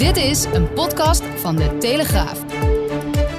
[0.00, 2.44] Dit is een podcast van de Telegraaf.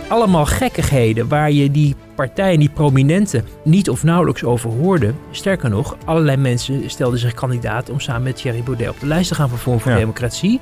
[0.10, 5.14] Allemaal gekkigheden waar je die partijen, die prominenten, niet of nauwelijks over hoorde.
[5.32, 9.28] Sterker nog, allerlei mensen stelden zich kandidaat om samen met Thierry Baudet op de lijst
[9.28, 9.98] te gaan voor Vorm voor Ja.
[9.98, 10.60] Democratie.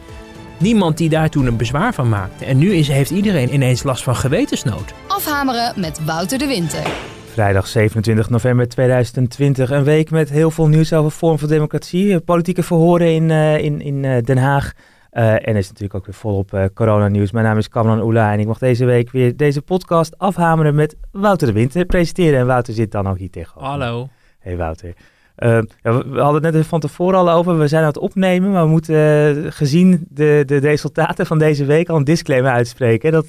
[0.58, 2.46] Niemand die daar toen een bezwaar van maakte.
[2.46, 4.94] En nu is, heeft iedereen ineens last van gewetensnood.
[5.08, 6.88] Afhameren met Wouter de Winter.
[7.34, 9.72] Vrijdag 27 november 2020.
[9.72, 12.20] Een week met heel veel nieuws over Vorm voor Democratie.
[12.20, 14.74] Politieke verhoren in, eh, in, in eh, Den Haag.
[15.10, 17.32] Eh, en is natuurlijk ook weer volop eh coronanieuws.
[17.32, 20.96] Mijn naam is Kamran Oela en ik mag deze week weer deze podcast afhameren met
[21.12, 22.40] Wouter de Winter presenteren.
[22.40, 23.70] En Wouter zit dan ook hier tegenover.
[23.70, 24.10] Hallo.
[24.40, 24.94] Hey Wouter.
[25.36, 25.50] Eh,
[25.82, 27.58] ja, we, we hadden het net van tevoren al over.
[27.58, 31.90] We zijn aan het opnemen, maar we moeten gezien de, de resultaten van deze week
[31.90, 33.12] al een disclaimer uitspreken.
[33.12, 33.28] Dat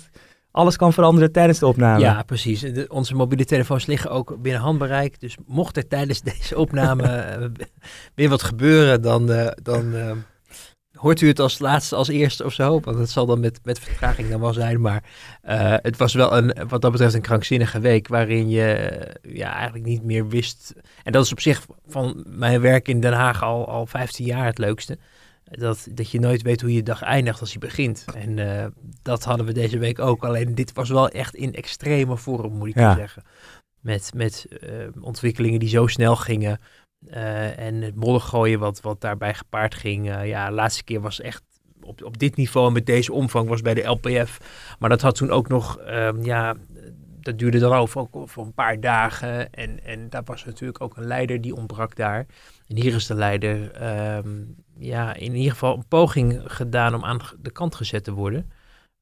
[0.50, 2.00] alles kan veranderen tijdens de opname.
[2.00, 2.60] Ja, precies.
[2.60, 5.20] De- onze mobiele telefoons liggen ook binnen handbereik.
[5.20, 7.50] Dus mocht er tijdens deze opname
[8.14, 9.26] weer wat gebeuren, dan,
[9.62, 9.94] dan
[10.94, 12.80] hoort u het als laatste, als eerste of zo.
[12.80, 14.80] Want het zal dan met, met vertraging dan wel zijn.
[14.80, 15.04] Maar
[15.42, 19.52] eh, het was wel een, wat dat betreft een krankzinnige week waarin je eh, ja,
[19.54, 20.72] eigenlijk niet meer wist.
[21.04, 24.44] En dat is op zich van mijn werk in Den Haag al, al 15 jaar
[24.46, 24.98] het leukste.
[25.44, 28.04] Dat, dat je nooit weet hoe je dag eindigt als je begint.
[28.14, 28.66] En eh,
[29.02, 30.24] dat hadden we deze week ook.
[30.24, 32.94] Alleen dit was wel echt in extreme vorm, moet ik Ja.
[32.94, 33.22] zeggen.
[33.80, 34.46] Met, met
[35.00, 36.60] ontwikkelingen die zo snel gingen.
[37.06, 40.10] Eh, en het moddergooien wat, wat daarbij gepaard ging.
[40.10, 41.42] Eh, ja, de laatste keer was echt
[41.82, 44.40] op, op dit niveau en met deze omvang was bij de LPF.
[44.78, 46.56] Maar dat had toen ook nog, ehm, ja,
[47.20, 49.52] dat duurde dan over voor een paar dagen.
[49.52, 52.26] En, en daar was natuurlijk ook een leider die ontbrak daar.
[52.66, 54.44] En hier is de leider, ehm,
[54.78, 58.50] ja, in ieder geval een poging gedaan om aan de kant gezet te worden.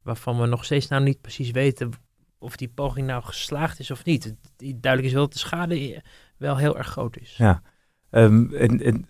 [0.02, 1.92] Waarvan we nog steeds nou niet precies weten
[2.38, 4.34] of die poging nou geslaagd is of niet.
[4.56, 6.00] Duidelijk is wel dat de schade eh,
[6.36, 7.36] wel heel erg groot is.
[7.36, 7.62] Ja.
[8.10, 9.06] Ehm, en, en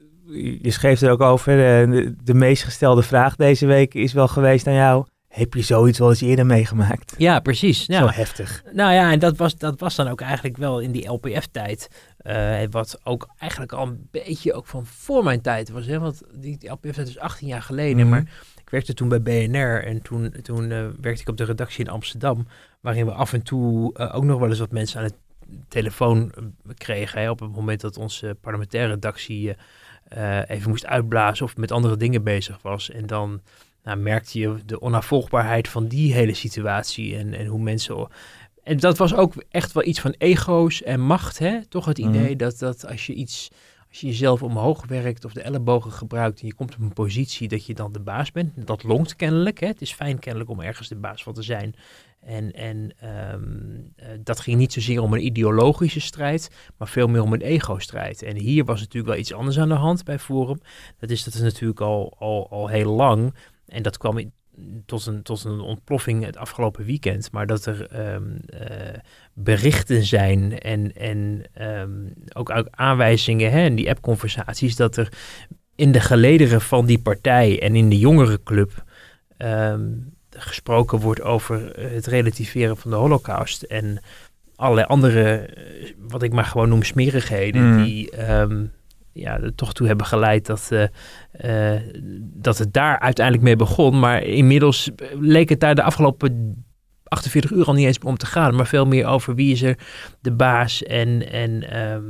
[0.62, 4.28] je schreef er ook over, eh, de, de meest gestelde vraag deze week is wel
[4.28, 5.06] geweest aan jou.
[5.28, 7.14] Heb je zoiets wel eens eerder meegemaakt?
[7.18, 7.84] Ja, precies.
[7.84, 8.62] Zo Nou, heftig.
[8.72, 11.88] Nou ja, en dat was, dat was dan ook eigenlijk wel in die LPF-tijd.
[12.18, 15.86] eh, wat ook eigenlijk al een beetje ook van voor mijn tijd was.
[15.86, 15.98] Hè?
[15.98, 18.00] Want die, die LPF-tijd is 18 jaar geleden.
[18.00, 18.08] Mhm.
[18.08, 18.20] Maar
[18.62, 19.84] ik werkte toen bij BNR.
[19.84, 22.46] En toen, toen eh, werkte ik op de redactie in Amsterdam.
[22.80, 25.16] Waarin we af en toe ook nog wel eens wat mensen aan het
[25.68, 26.42] telefoon eh,
[26.74, 27.20] kregen.
[27.20, 27.30] Hè?
[27.30, 31.44] Op het moment dat onze parlementaire redactie eh, eh, even moest uitblazen.
[31.44, 32.90] Of met andere dingen bezig was.
[32.90, 33.40] En dan
[33.82, 37.16] nou, merkte je de onafvolgbaarheid van die hele situatie.
[37.16, 38.08] En, en hoe mensen
[38.68, 41.66] en dat was ook echt wel iets van ego's en macht, hè?
[41.66, 42.08] Toch het Mhm.
[42.08, 43.50] idee dat, dat als je iets,
[43.88, 47.48] als je jezelf omhoog werkt of de ellebogen gebruikt en je komt op een positie
[47.48, 48.66] dat je dan de baas bent.
[48.66, 49.66] Dat longt kennelijk, hè?
[49.66, 51.74] Het is fijn kennelijk om ergens de baas van te zijn.
[52.20, 53.42] En, en ehm,
[53.96, 58.22] eh, dat ging niet zozeer om een ideologische strijd, maar veel meer om een ego-strijd.
[58.22, 60.60] En hier was natuurlijk wel iets anders aan de hand bij Forum.
[60.98, 63.34] Dat is dat is natuurlijk al, al, al heel lang.
[63.66, 64.32] En dat kwam
[64.86, 67.32] tot een, tot een ontploffing het afgelopen weekend.
[67.32, 68.98] Maar dat er ehm, eh,
[69.32, 74.76] berichten zijn en, en ehm, ook, ook aanwijzingen hè, in die appconversaties...
[74.76, 75.12] dat er
[75.74, 78.84] in de gelederen van die partij en in de jongerenclub...
[79.36, 79.90] ehm,
[80.38, 83.62] gesproken wordt over het relativeren van de holocaust...
[83.62, 84.02] en
[84.56, 87.62] allerlei andere, eh, wat ik maar gewoon noem smerigheden...
[87.62, 87.84] Mm.
[87.84, 88.64] die ehm,
[89.12, 90.68] ja, er toch toe hebben geleid dat...
[90.70, 91.82] eh, eh,
[92.20, 93.98] dat het daar uiteindelijk mee begon.
[93.98, 94.90] Maar inmiddels
[95.20, 96.64] leek het daar de afgelopen
[97.04, 98.54] 48 uur al niet eens om te gaan.
[98.54, 99.78] Maar veel meer over wie is er
[100.20, 100.82] de baas.
[100.82, 102.04] En, en ehm,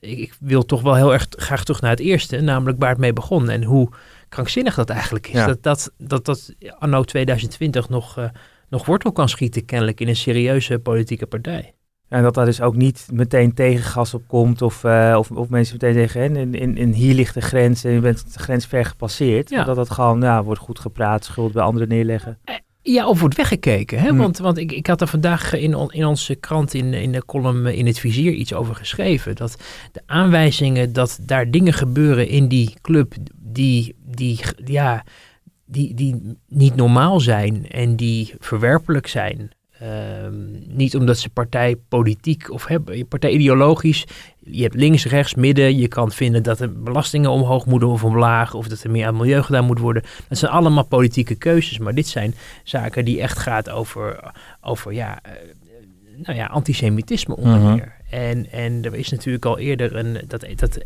[0.00, 2.40] ik, ik wil toch wel heel erg graag terug naar het eerste.
[2.40, 3.50] Namelijk waar het mee begon.
[3.50, 3.88] En hoe
[4.28, 5.32] krankzinnig dat eigenlijk is.
[5.32, 5.46] Ja.
[5.46, 8.24] Dat, dat, dat dat anno 2020 nog, eh,
[8.68, 11.72] nog wortel kan schieten kennelijk in een serieuze politieke partij.
[12.08, 15.76] En dat daar dus ook niet meteen tegengas op komt of, eh, of, of mensen
[15.80, 18.66] meteen zeggen, hè, in, in, in hier ligt de grens en je bent de grens
[18.66, 19.50] ver gepasseerd.
[19.50, 19.64] Ja.
[19.64, 22.38] Dat dat gewoon ja, wordt goed gepraat, schuld bij anderen neerleggen.
[22.82, 23.98] Ja, of wordt weggekeken.
[23.98, 24.08] Hè?
[24.08, 24.18] Hmm.
[24.18, 27.24] Want, want ik, ik had er vandaag in, on- in onze krant in, in de
[27.24, 29.36] column eh, in het vizier iets over geschreven.
[29.36, 29.56] Dat
[29.92, 35.04] de aanwijzingen dat daar dingen gebeuren in die club die, die, ja,
[35.64, 39.50] die, die niet normaal zijn en die verwerpelijk zijn.
[39.80, 44.04] Ehm, niet omdat ze partijpolitiek of hebben, partij ideologisch.
[44.38, 45.76] Je hebt links, rechts, midden.
[45.76, 48.54] Je kan vinden dat er belastingen omhoog moeten of omlaag.
[48.54, 50.02] Of dat er meer aan milieu gedaan moet worden.
[50.28, 51.78] Dat zijn allemaal politieke keuzes.
[51.78, 52.34] Maar dit zijn
[52.64, 55.32] zaken die echt gaat over, over ja, eh,
[56.22, 57.74] nou ja, antisemitisme onder Mhm.
[57.74, 57.96] meer.
[58.10, 60.84] En, en er is natuurlijk al eerder een, dat, dat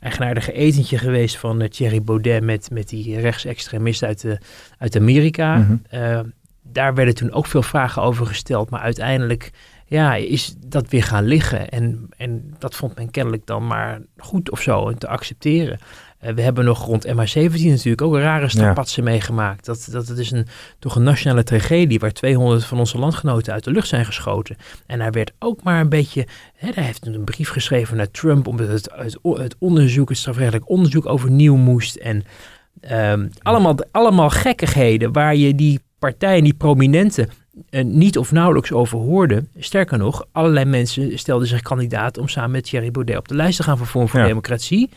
[0.00, 4.38] eigenaardige etentje geweest van eh, Thierry Baudet met, met die rechtsextremist uit, de,
[4.78, 5.56] uit Amerika.
[5.56, 5.76] Mhm.
[5.88, 6.20] Eh,
[6.62, 8.70] daar werden toen ook veel vragen over gesteld.
[8.70, 9.50] Maar uiteindelijk
[9.88, 11.68] ja, is dat weer gaan liggen.
[11.68, 15.78] En, en dat vond men kennelijk dan maar goed of zo en te accepteren.
[16.18, 19.64] Eh, we hebben nog rond MH17 natuurlijk ook een rare strapatsen meegemaakt.
[19.64, 20.46] Dat, dat het is een,
[20.78, 24.56] toch een nationale tragedie waar 200 van onze landgenoten uit de lucht zijn geschoten.
[24.86, 26.26] En hij werd ook maar een beetje,
[26.56, 30.68] hè, hij heeft een brief geschreven naar Trump omdat het, het, het onderzoek, het strafrechtelijk
[30.68, 31.96] onderzoek overnieuw moest.
[31.96, 32.24] En
[32.80, 37.30] ehm, allemaal, allemaal gekkigheden waar je die partijen, die prominenten,
[37.82, 39.44] niet of nauwelijks over hoorde.
[39.58, 43.56] Sterker nog, allerlei mensen stelden zich kandidaat om samen met Thierry Baudet op de lijst
[43.56, 44.26] te gaan voor Forum voor Ja.
[44.26, 44.90] Democratie.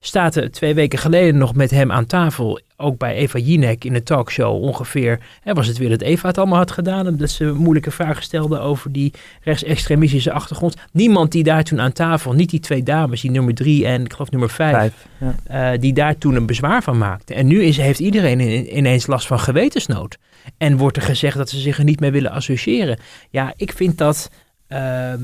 [0.00, 3.92] Staat er twee weken geleden nog met hem aan tafel, ook bij Eva Jinek in
[3.92, 5.18] de talkshow ongeveer.
[5.40, 8.58] Hè, was het weer dat Eva het allemaal had gedaan, omdat ze moeilijke vragen stelde
[8.58, 9.12] over die
[9.42, 10.74] rechtsextremistische achtergrond.
[10.92, 14.12] Niemand die daar toen aan tafel, niet die twee dames, die nummer drie en ik
[14.12, 15.06] geloof nummer vijf, Vijf.
[15.48, 15.72] Ja.
[15.72, 17.34] eh, die daar toen een bezwaar van maakte.
[17.34, 20.16] En nu is, heeft iedereen in- ineens last van gewetensnood.
[20.56, 22.98] En wordt er gezegd dat ze zich er niet mee willen associëren.
[23.30, 24.30] Ja, ik vind dat
[24.66, 25.22] ehm,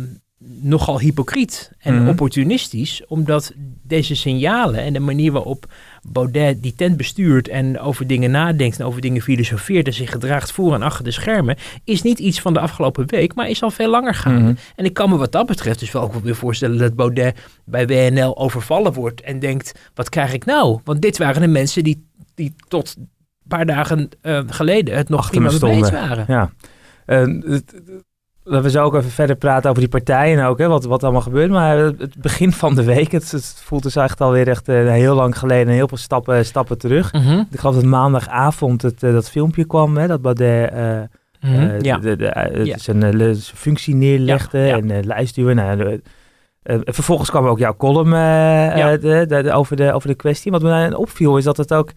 [0.61, 2.09] nogal hypocriet en Mhm.
[2.09, 3.03] opportunistisch.
[3.07, 3.53] Omdat
[3.83, 5.73] deze signalen en de manier waarop
[6.09, 10.53] Baudet die tent bestuurt en over dingen nadenkt en over dingen filosofeert en zich gedraagt
[10.53, 13.71] voor en achter de schermen, is niet iets van de afgelopen week, maar is al
[13.71, 14.41] veel langer gaande.
[14.51, 14.55] Mhm.
[14.77, 17.39] En ik kan me wat dat betreft dus wel ook wel weer voorstellen dat Baudet
[17.65, 20.81] bij WNL overvallen wordt en denkt, wat krijg ik nou?
[20.85, 22.97] Want dit waren de mensen die, die tot
[23.57, 26.09] paar dagen eh, geleden het nog prima me mee eens stonden.
[26.09, 26.25] waren.
[26.29, 26.51] Ja.
[28.45, 31.21] Laten we zo ook even verder praten over die partijen ook, hè, wat, wat allemaal
[31.21, 31.51] gebeurt.
[31.51, 35.15] Maar het begin van de week, het, het voelt dus echt alweer echt eh, heel
[35.15, 37.13] lang geleden, heel veel stappen, stappen terug.
[37.13, 37.43] Mhm.
[37.51, 40.73] Ik geloof dat maandagavond het, dat filmpje kwam, hè, dat Baudet
[41.41, 41.85] Mhm.
[41.85, 41.99] ja.
[41.99, 42.79] de, de, Ja.
[42.79, 45.57] zijn, functie neerlegde Ja, en uh, lijstduwen.
[45.57, 46.03] Nou, de-
[46.85, 48.93] vervolgens kwam ook jouw column Ja.
[48.93, 50.53] eh, de, de- de- over, de, over de kwestie.
[50.53, 51.91] Wat me opviel is dat het ook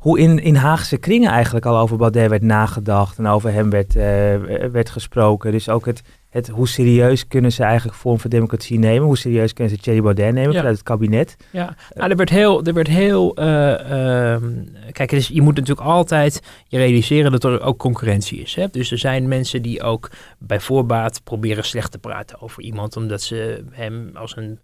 [0.00, 3.96] hoe in, in Haagse kringen eigenlijk al over Baudet werd nagedacht en over hem werd,
[3.96, 4.36] eh,
[4.72, 5.52] werd gesproken.
[5.52, 9.06] Dus ook het, het hoe serieus kunnen ze eigenlijk Vorm voor Democratie nemen?
[9.06, 10.56] Hoe serieus kunnen ze Thierry Baudet nemen Ja.
[10.56, 11.36] vanuit het kabinet?
[11.50, 14.52] Ja, nou, er werd heel, er werd heel eh, ehm,
[14.92, 18.54] kijk, dus je moet natuurlijk altijd je realiseren dat er ook concurrentie is.
[18.54, 18.66] Hè?
[18.70, 23.22] Dus er zijn mensen die ook bij voorbaat proberen slecht te praten over iemand, omdat
[23.22, 24.58] ze hem als een,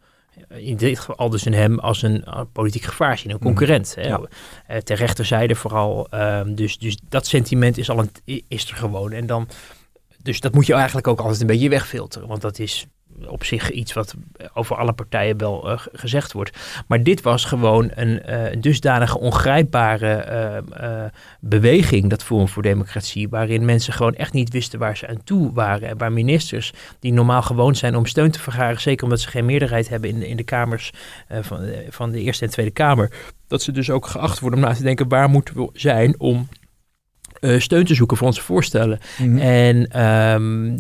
[0.49, 3.95] in dit geval dus een hem als een eh, politiek gevaar zien, een concurrent.
[3.95, 4.07] Hè?
[4.09, 4.21] Ja.
[4.67, 6.07] Eh, ter rechterzijde vooral.
[6.11, 9.13] ehm, dus, dus dat sentiment is al een, is er gewoon.
[9.13, 9.49] En dan,
[10.23, 12.87] dus dat moet je eigenlijk ook altijd een beetje wegfilteren, want dat is
[13.27, 14.15] op zich iets wat
[14.55, 16.59] over alle partijen wel eh, gezegd wordt.
[16.87, 21.05] Maar dit was gewoon een eh, dusdanige ongrijpbare eh,
[21.41, 25.53] beweging, dat Forum voor Democratie, waarin mensen gewoon echt niet wisten waar ze aan toe
[25.53, 25.89] waren.
[25.89, 29.45] En waar ministers, die normaal gewoon zijn om steun te vergaren, zeker omdat ze geen
[29.45, 30.93] meerderheid hebben in, in de kamers
[31.29, 33.13] van, van de Eerste en Tweede Kamer,
[33.49, 36.49] dat ze dus ook geacht worden om na te denken, waar moeten we zijn om
[37.41, 38.99] eh, steun te zoeken voor onze voorstellen.
[39.19, 39.39] Mhm.
[39.39, 40.77] En ehm,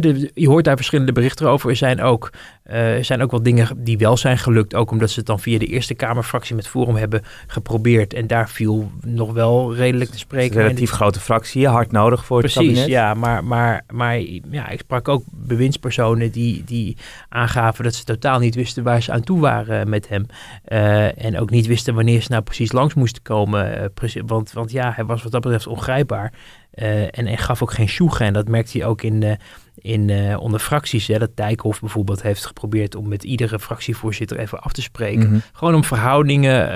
[0.00, 1.70] de- je hoort daar verschillende berichten over.
[1.70, 2.30] Er zijn, ook,
[2.62, 4.74] eh, er zijn ook wel dingen die wel zijn gelukt.
[4.74, 8.14] Ook omdat ze het dan via de Eerste Kamerfractie met Forum hebben geprobeerd.
[8.14, 10.56] En daar viel nog wel redelijk te spreken.
[10.56, 12.88] een relatief grote fractie, hard nodig voor het Precies, kabinet.
[12.90, 13.14] ja.
[13.14, 16.96] Maar, maar, maar ja, ik sprak ook bewindspersonen die, die
[17.28, 20.26] aangaven dat ze totaal niet wisten waar ze aan toe waren met hem.
[20.64, 23.92] Eh, en ook niet wisten wanneer ze nou precies langs moesten komen.
[24.26, 26.32] want, want ja, hij was wat dat betreft ongrijpbaar.
[26.70, 28.26] Eh, en, en gaf ook geen sjoegen.
[28.26, 29.32] En dat merkte hij ook in, eh,
[29.74, 31.06] in, eh, onder fracties.
[31.06, 35.30] Hè, dat Dijkhoff bijvoorbeeld heeft geprobeerd om met iedere fractievoorzitter even af te spreken.
[35.30, 35.38] Mhm.
[35.52, 36.68] Gewoon om verhoudingen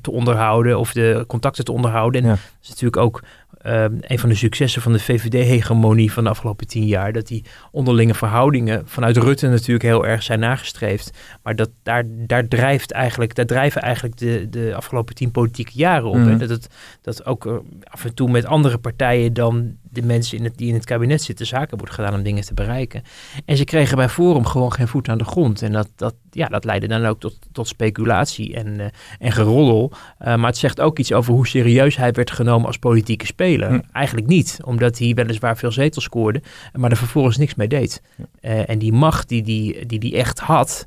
[0.00, 2.22] te onderhouden of de contacten te onderhouden.
[2.22, 2.34] En Ja.
[2.34, 3.22] dat is natuurlijk ook
[3.60, 7.12] eh, een van de successen van de VVD-hegemonie van de afgelopen tien jaar.
[7.12, 11.10] Dat die onderlinge verhoudingen vanuit Rutte natuurlijk heel erg zijn nagestreefd.
[11.42, 16.08] Maar dat, daar, daar, drijft eigenlijk, daar drijven eigenlijk de, de afgelopen tien politieke jaren
[16.08, 16.16] op.
[16.16, 16.28] Mhm.
[16.28, 16.36] hè.
[16.36, 16.68] Dat, het,
[17.02, 20.68] dat ook eh, af en toe met andere partijen dan de mensen in het, die
[20.68, 23.02] in het kabinet zitten zaken wordt gedaan om dingen te bereiken.
[23.44, 25.62] En ze kregen bij Forum gewoon geen voet aan de grond.
[25.62, 28.86] En dat, dat, ja, dat leidde dan ook tot, tot speculatie en, eh,
[29.18, 29.92] en geroddel.
[29.92, 33.68] Uh, maar het zegt ook iets over hoe serieus hij werd genomen als politieke speler.
[33.68, 33.80] Hm.
[33.92, 36.42] Eigenlijk niet, omdat hij weliswaar veel zetels scoorde,
[36.72, 38.02] maar er vervolgens niks mee deed.
[38.40, 40.86] Uh, en die macht die die, die, die echt had,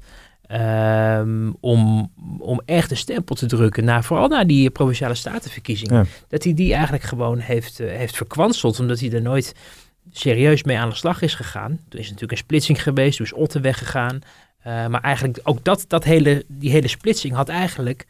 [0.52, 6.06] um, om, om echt een stempel te drukken, naar, vooral na die provinciale statenverkiezingen, Ja.
[6.28, 9.56] dat hij die eigenlijk gewoon heeft, uh, heeft verkwanseld, omdat hij er nooit
[10.12, 11.80] serieus mee aan de slag is gegaan.
[11.90, 14.20] Toen is natuurlijk een splitsing geweest, toen is Otte weggegaan.
[14.68, 18.06] Uh, maar eigenlijk ook dat, dat hele, die hele splitsing had eigenlijk,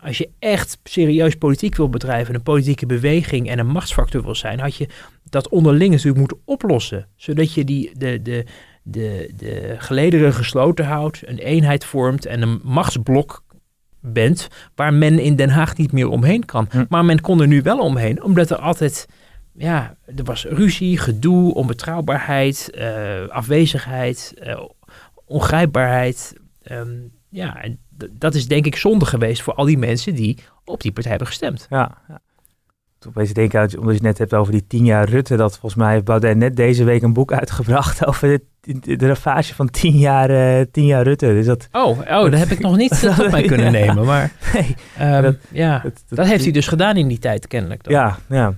[0.00, 4.60] als je echt serieus politiek wil bedrijven, een politieke beweging en een machtsfactor wil zijn,
[4.60, 4.88] had je
[5.30, 7.06] dat onderling natuurlijk moeten oplossen.
[7.16, 8.44] Zodat je die, de, de,
[8.86, 13.42] de, de gelederen gesloten houdt, een eenheid vormt en een machtsblok
[14.00, 16.66] bent waar men in Den Haag niet meer omheen kan.
[16.70, 16.84] Hm.
[16.88, 19.08] Maar men kon er nu wel omheen, omdat er altijd,
[19.52, 24.60] ja, er was ruzie, gedoe, onbetrouwbaarheid, uh, afwezigheid, uh,
[25.24, 26.34] ongrijpbaarheid.
[26.70, 27.78] Um, ja, en
[28.12, 31.28] dat is denk ik zonde geweest voor al die mensen die op die partij hebben
[31.28, 31.66] gestemd.
[31.70, 32.20] Ja, ja.
[33.08, 35.92] Opeens denken, omdat je het net hebt over die tien jaar Rutte, dat volgens mij
[35.92, 39.96] heeft Baudet net deze week een boek uitgebracht over de de, de ravage van tien
[39.96, 41.26] jaar, uh, tien jaar Rutte.
[41.26, 44.04] Dus dat, oh, oh, dat heb ik nog niet tot mij kunnen nemen.
[44.04, 44.76] Maar nee,
[45.14, 47.84] um, dat, ja, dat, dat, heeft hij dus gedaan in die tijd kennelijk.
[47.84, 47.92] Dan.
[47.92, 48.54] Ja, ja.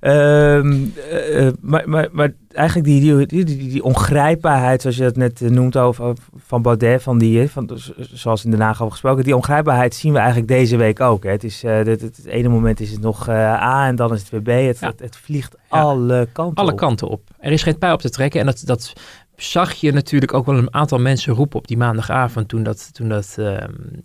[0.00, 5.40] Um, uh, maar, maar, maar eigenlijk die, die, die, die, ongrijpbaarheid, zoals je dat net
[5.40, 9.94] noemt over, van Baudet, van die, van, zoals in Den Haag over gesproken, die ongrijpbaarheid
[9.94, 11.22] zien we eigenlijk deze week ook.
[11.22, 11.30] Hè.
[11.30, 14.20] Het, is, uh, het, het, het, ene moment is het nog A en dan is
[14.20, 14.66] het weer B.
[14.66, 14.92] Het, ja.
[14.96, 15.80] het, vliegt ja.
[15.80, 16.78] alle kanten alle op.
[16.78, 17.20] kanten op.
[17.38, 18.92] Er is geen pijl op te trekken en dat, dat
[19.36, 23.08] zag je natuurlijk ook wel een aantal mensen roepen op die maandagavond toen, dat, toen,
[23.08, 23.56] dat, uh,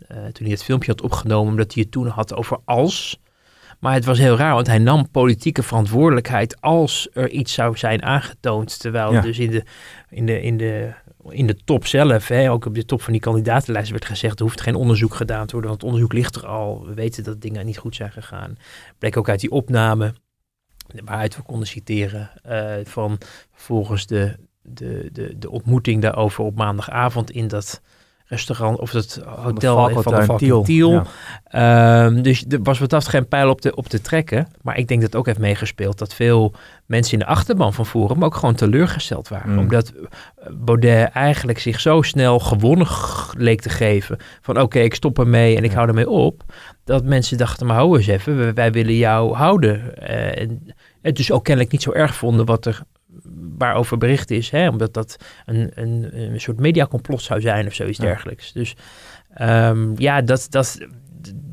[0.07, 3.21] toen hij het filmpje had opgenomen, omdat hij het toen had over als.
[3.83, 8.03] Maar het was heel raar, want hij nam politieke verantwoordelijkheid als er iets zou zijn
[8.03, 8.79] aangetoond.
[8.79, 9.21] Terwijl ja.
[9.21, 9.63] dus in de,
[10.09, 10.93] in de, in de,
[11.29, 14.45] in de top zelf, hè, ook op de top van die kandidatenlijst werd gezegd, er
[14.45, 16.85] hoeft geen onderzoek gedaan te worden, want het onderzoek ligt er al.
[16.85, 18.57] We weten dat dingen niet goed zijn gegaan.
[18.97, 20.13] Bleek ook uit die opname,
[21.05, 23.17] waaruit we konden citeren, uh, van
[23.51, 27.81] volgens de de, de, de ontmoeting daarover op maandagavond in dat
[28.33, 31.03] restaurant of het hotel van de, van de Valken Tiel.
[31.49, 32.05] Ja.
[32.05, 34.47] Um, dus er was wat dat geen pijl op te, op te trekken.
[34.61, 36.53] Maar ik denk dat het ook heeft meegespeeld dat veel
[36.85, 39.51] mensen in de achterban van Forum ook gewoon teleurgesteld waren.
[39.51, 39.57] Mm.
[39.57, 39.93] Omdat
[40.51, 42.87] Baudet eigenlijk zich zo snel gewonnen
[43.37, 44.17] leek te geven.
[44.41, 45.75] Van oké, okay, ik stop ermee en ik ja.
[45.75, 46.43] hou ermee op.
[46.83, 49.93] Dat mensen dachten, maar hou eens even, wij, wij willen jou houden.
[50.01, 52.81] Uh, en het dus ook kennelijk niet zo erg vonden wat er
[53.57, 54.49] waarover bericht is.
[54.49, 54.69] Hè?
[54.69, 58.03] Omdat dat een, een, een soort mediacomplot zou zijn of zoiets ja.
[58.03, 58.51] dergelijks.
[58.51, 58.75] Dus
[59.41, 60.77] um, ja, dat, dat,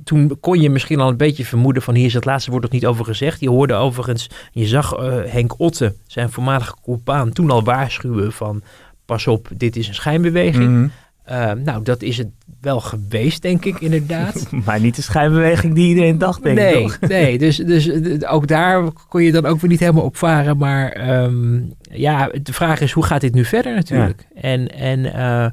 [0.05, 2.73] toen kon je misschien al een beetje vermoeden van hier is het laatste woord nog
[2.73, 3.41] niet over gezegd.
[3.41, 8.63] Je hoorde overigens, je zag uh, Henk Otte, zijn voormalige compaan, toen al waarschuwen van
[9.05, 10.69] pas op, dit is een schijnbeweging.
[10.69, 10.93] Mm -hmm.
[11.31, 12.29] Uh, nou, dat is het
[12.61, 14.47] wel geweest, denk ik, inderdaad.
[14.67, 16.99] maar niet de schijnbeweging die iedereen dacht, denk nee, ik.
[17.09, 20.57] Nee, dus, dus ook daar kon je dan ook weer niet helemaal op varen.
[20.57, 24.27] Maar um, ja, de vraag is, hoe gaat dit nu verder natuurlijk?
[24.35, 24.41] Ja.
[24.41, 25.47] En, en uh,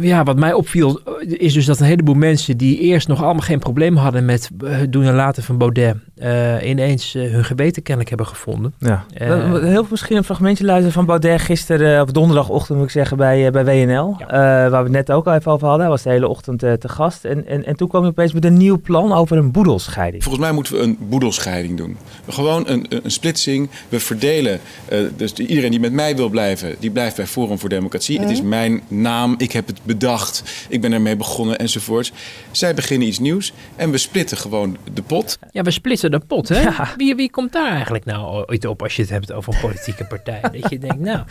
[0.00, 3.58] ja, wat mij opviel is dus dat een heleboel mensen die eerst nog allemaal geen
[3.58, 8.08] probleem hadden met het doen en laten van Baudet, uh, ineens uh, hun geweten kennelijk
[8.08, 8.74] hebben gevonden.
[8.78, 9.04] Ja.
[9.22, 13.50] Uh, Heel misschien een fragmentje luisteren van Baudet gisteren, op donderdagochtend moet ik zeggen, bij,
[13.50, 14.16] bij WNL.
[14.18, 14.26] Ja.
[14.28, 15.82] waar we het net ook al even over hadden.
[15.82, 17.24] Hij was de hele ochtend te gast.
[17.24, 20.22] En, en, en toen kwam hij opeens met een nieuw plan over een boedelscheiding.
[20.22, 21.96] Volgens mij moeten we een boedelscheiding doen.
[22.28, 23.70] Gewoon een, een splitsing.
[23.88, 24.60] We verdelen.
[25.16, 28.20] dus iedereen die met mij wil blijven, die blijft bij Forum voor Democratie.
[28.20, 29.34] Het is mijn naam.
[29.42, 30.66] Ik heb het bedacht.
[30.68, 32.12] Ik ben ermee begonnen enzovoort.
[32.50, 35.38] Zij beginnen iets nieuws en we splitten gewoon de pot.
[35.50, 36.60] Ja, we splitten de pot, hè?
[36.60, 36.94] Ja.
[36.96, 40.04] Wie, wie komt daar eigenlijk nou ooit op als je het hebt over een politieke
[40.04, 40.40] partij?
[40.40, 41.24] dat je denkt, nou,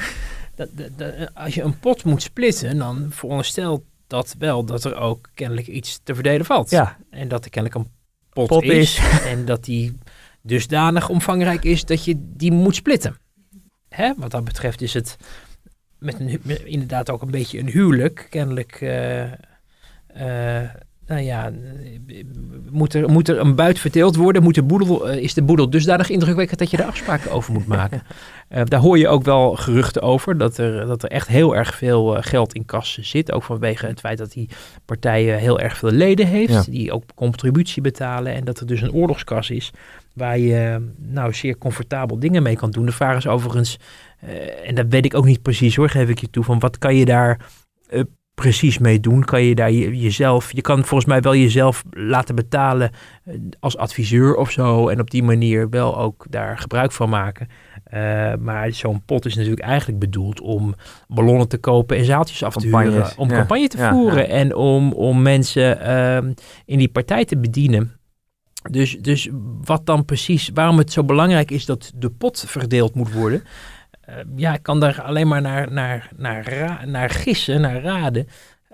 [0.55, 4.95] dat, dat, dat, als je een pot moet splitten, dan veronderstelt dat wel dat er
[4.95, 6.69] ook kennelijk iets te verdelen valt.
[6.69, 6.97] Ja.
[7.09, 7.91] En dat er kennelijk een
[8.29, 8.99] pot, pot is, is.
[9.31, 9.97] en dat die
[10.41, 13.17] dusdanig omvangrijk is dat je die moet splitten.
[13.89, 14.13] Hè?
[14.17, 15.17] Wat dat betreft is het
[16.01, 18.27] met, een, met inderdaad ook een beetje een huwelijk.
[18.29, 20.69] Kennelijk, uh, uh,
[21.07, 21.51] nou ja,
[22.69, 24.43] moet er, moet er een buit verteeld worden?
[24.43, 28.01] Moet de boedel, is de boedel dusdanig indrukwekkend dat je er afspraken over moet maken?
[28.65, 32.17] daar hoor je ook wel geruchten over, dat er, dat er echt heel erg veel
[32.21, 33.31] geld in kas zit.
[33.31, 34.49] Ook vanwege het feit dat die
[34.85, 36.63] partijen heel erg veel leden heeft, ja.
[36.71, 38.33] die ook contributie betalen.
[38.33, 39.71] En dat er dus een oorlogskas is
[40.13, 42.85] waar je nou zeer comfortabel dingen mee kan doen.
[42.85, 43.77] De vraag is overigens,
[44.23, 46.77] uh, en dat weet ik ook niet precies hoor, geef ik je toe, van wat
[46.77, 47.39] kan je daar
[47.89, 48.01] uh,
[48.33, 49.23] precies mee doen?
[49.23, 52.91] Kan je daar je, jezelf, je kan volgens mij wel jezelf laten betalen
[53.25, 57.47] uh, als adviseur of zo en op die manier wel ook daar gebruik van maken.
[58.39, 60.75] maar zo'n pot is natuurlijk eigenlijk bedoeld om
[61.07, 63.35] ballonnen te kopen en zaaltjes af te huren, om ja.
[63.35, 64.33] campagne te ja, voeren ja.
[64.33, 66.33] en om, om mensen ehm,
[66.65, 67.99] in die partij te bedienen.
[68.69, 69.29] Dus, dus
[69.63, 73.43] wat dan precies, waarom het zo belangrijk is dat de pot verdeeld moet worden.
[74.11, 78.27] Uh, ja, ik kan daar alleen maar naar, naar, naar, ra, naar gissen, naar raden.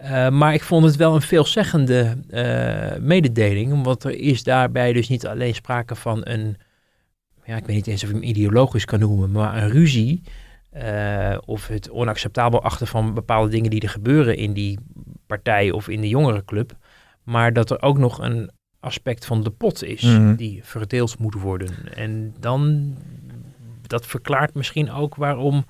[0.04, 3.84] Uh, maar ik vond het wel een veelzeggende uh, mededeling.
[3.84, 6.58] Want er is daarbij dus niet alleen sprake van een
[7.48, 10.22] ja, ik weet niet eens of je hem ideologisch kan noemen, maar een ruzie
[10.78, 14.80] uh, of het onacceptabel achter van bepaalde dingen die er gebeuren in die
[15.28, 16.72] partij of in de jongerenclub.
[17.24, 20.36] Maar dat er ook nog een aspect van de pot is Mhm.
[20.36, 21.70] die verdeeld moet worden.
[21.94, 22.94] En dan,
[23.88, 25.66] dat verklaart misschien ook waarom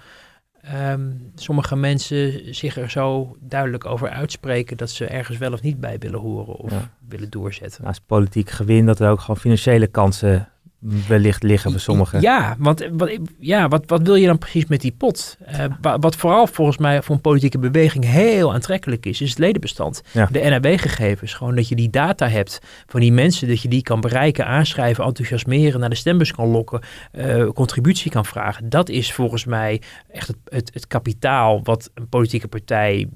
[0.62, 5.80] ehm, sommige mensen zich er zo duidelijk over uitspreken dat ze ergens wel of niet
[5.80, 6.90] bij willen horen of Ja.
[7.08, 7.84] willen doorzetten.
[7.84, 12.22] Naast politiek gewin, dat er ook gewoon financiële kansen wellicht liggen voor sommigen.
[12.22, 15.38] Ja, want wat, ja, wat, wat wil je dan precies met die pot?
[15.46, 19.40] Eh, wa- wat vooral volgens mij voor een politieke beweging heel aantrekkelijk is, is het
[19.40, 20.02] ledenbestand.
[20.12, 20.26] Ja.
[20.32, 24.02] De NRW-gegevens, gewoon dat je die data hebt van die mensen, dat je die kan
[24.02, 26.82] bereiken, aanschrijven, enthousiasmeren, naar de stembus kan lokken,
[27.12, 28.70] eh, contributie kan vragen.
[28.70, 29.82] Dat is volgens mij
[30.12, 33.08] echt het, het, het kapitaal wat een politieke partij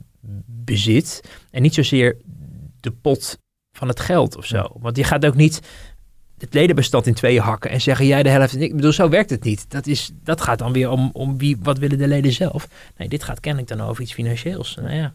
[0.46, 1.24] bezit.
[1.52, 2.18] En niet zozeer
[2.80, 3.38] de pot
[3.78, 4.66] van het geld of zo.
[4.80, 5.60] Want je gaat ook niet
[6.42, 8.76] het ledenbestand in tweeën hakken en zeggen jij de helft en ik.
[8.76, 9.70] Bedoel, zo werkt het niet.
[9.70, 12.68] Dat, is, dat gaat dan weer om, om wie, wat willen de leden zelf.
[12.98, 14.76] Nee, dit gaat kennelijk dan over iets financieels.
[14.76, 15.14] Nou ja,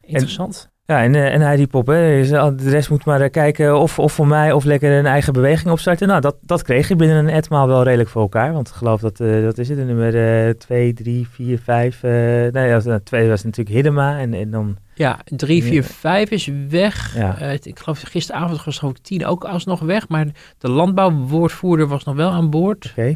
[0.00, 0.70] interessant.
[0.86, 3.78] Ja, en, eh, en hij riep op, hè, eh, de rest moet maar eh, kijken
[3.78, 6.08] of, of voor mij of lekker een eigen beweging opstarten.
[6.08, 8.52] Nou, dat, dat kreeg je binnen een etmaal wel redelijk voor elkaar.
[8.52, 12.02] Want ik geloof dat, eh dat is het, de nummer 2, 3, 4, 5.
[12.02, 14.76] nee, dat was, 2 was natuurlijk Hiddema en, en dan...
[14.96, 17.14] Ja, 3, 4, 5 is weg.
[17.16, 17.38] Ja.
[17.38, 20.08] Eh, ik geloof gisteravond was ik 10 ook alsnog weg.
[20.08, 20.26] Maar
[20.58, 22.86] de landbouwwoordvoerder was nog wel aan boord.
[22.90, 23.14] Oké.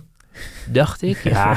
[0.66, 1.18] Dacht ik.
[1.30, 1.56] Ja.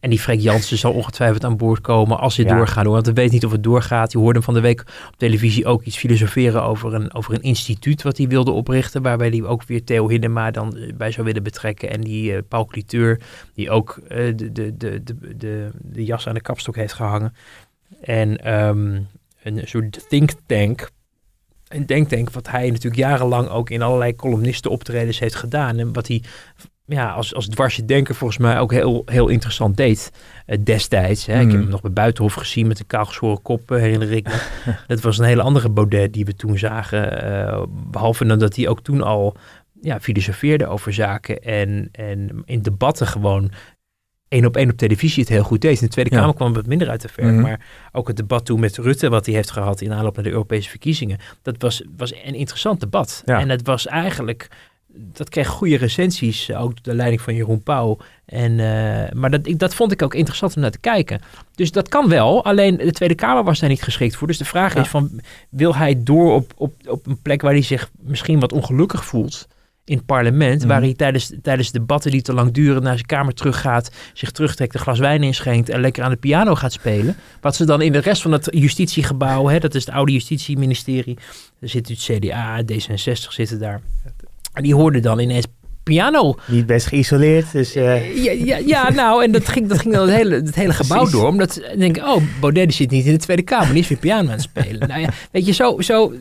[0.00, 2.56] en die Freek Jansen zal ongetwijfeld aan boord komen als dit Ja.
[2.56, 2.86] doorgaat.
[2.86, 4.12] Want we weten niet of het doorgaat.
[4.12, 7.42] Je hoorde hem van de week op televisie ook iets filosoferen over een, over een
[7.42, 9.02] instituut wat hij wilde oprichten.
[9.02, 11.90] Waarbij hij ook weer Theo Hiddema dan eh, bij zou willen betrekken.
[11.90, 13.20] En die eh, Paul Cliteur,
[13.54, 17.34] die ook eh, de, de, de, de, de, de jas aan de kapstok heeft gehangen.
[18.00, 19.00] En ehm,
[19.42, 20.90] een soort think tank.
[21.68, 25.78] Een denktank wat hij natuurlijk jarenlang ook in allerlei columnisten optredens heeft gedaan.
[25.78, 26.22] En wat hij
[26.88, 30.12] ja, als, als dwarsje denker volgens mij ook heel, heel interessant deed
[30.46, 31.26] eh, destijds.
[31.26, 31.40] Hè.
[31.40, 34.40] Ik heb hem nog bij Buitenhof gezien met een kaalgeschoren kop, eh, herinner ik me.
[34.86, 37.22] dat was een hele andere Baudet die we toen zagen.
[37.22, 39.36] eh, behalve dan dat hij ook toen al
[39.80, 43.50] ja, filosofeerde over zaken en, en in debatten gewoon
[44.28, 45.80] één op één op televisie het heel goed deed.
[45.80, 46.18] In de Tweede Ja.
[46.18, 47.32] Kamer kwam het minder uit de verf.
[47.32, 47.40] Mhm.
[47.40, 50.30] Maar ook het debat toen met Rutte, wat hij heeft gehad in aanloop naar de
[50.30, 51.18] Europese verkiezingen.
[51.42, 53.22] Dat was, was een interessant debat.
[53.24, 53.40] Ja.
[53.40, 54.48] En het was eigenlijk,
[55.12, 57.98] dat kreeg goede recensies, ook door de leiding van Jeroen Pauw.
[58.24, 61.20] En, eh, maar dat, ik, dat vond ik ook interessant om naar te kijken.
[61.54, 64.26] Dus dat kan wel, alleen de Tweede Kamer was daar niet geschikt voor.
[64.26, 64.80] Dus de vraag Ja.
[64.80, 68.52] is van, wil hij door op, op, op een plek waar hij zich misschien wat
[68.52, 69.48] ongelukkig voelt
[69.84, 70.68] in het parlement, Mhm.
[70.68, 74.74] waar hij tijdens, tijdens debatten die te lang duren naar zijn kamer teruggaat, zich terugtrekt,
[74.74, 77.16] een glas wijn inschenkt en lekker aan de piano gaat spelen.
[77.40, 81.18] Wat ze dan in de rest van het justitiegebouw, hè, dat is het oude justitieministerie,
[81.60, 83.80] er zit het CDA, D66 zitten daar.
[84.58, 85.46] En die hoorden dan ineens
[85.82, 86.34] piano.
[86.46, 87.74] Niet best geïsoleerd, dus...
[87.74, 90.72] eh, Ja, ja, ja, nou, en dat ging, dat ging dan het hele, het hele
[90.72, 91.18] gebouw Precies.
[91.18, 91.28] door.
[91.28, 93.72] Omdat ze denken, oh, Baudet die zit niet in de Tweede Kamer.
[93.72, 94.88] Die is weer piano aan het spelen.
[94.88, 95.80] nou ja, weet je, zo...
[95.80, 96.12] zo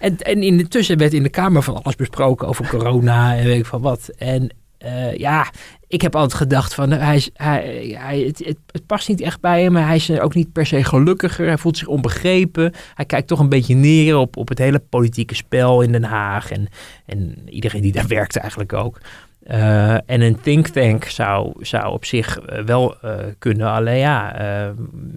[0.00, 3.66] en, en intussen werd in de Kamer van alles besproken over corona en weet ik
[3.66, 4.10] van wat.
[4.18, 4.50] En
[4.86, 5.50] eh, ja,
[5.88, 9.40] ik heb altijd gedacht van, eh, hij, hij, hij, het, het, het past niet echt
[9.40, 9.72] bij hem.
[9.72, 11.46] maar Hij is ook niet per se gelukkiger.
[11.46, 12.72] Hij voelt zich onbegrepen.
[12.94, 16.50] Hij kijkt toch een beetje neer op, op het hele politieke spel in Den Haag.
[16.50, 16.68] En,
[17.06, 19.00] en iedereen die daar werkt eigenlijk ook.
[19.42, 22.96] Eh, en een think tank zou, zou op zich wel
[23.38, 23.70] kunnen.
[23.70, 24.36] Alleen ja,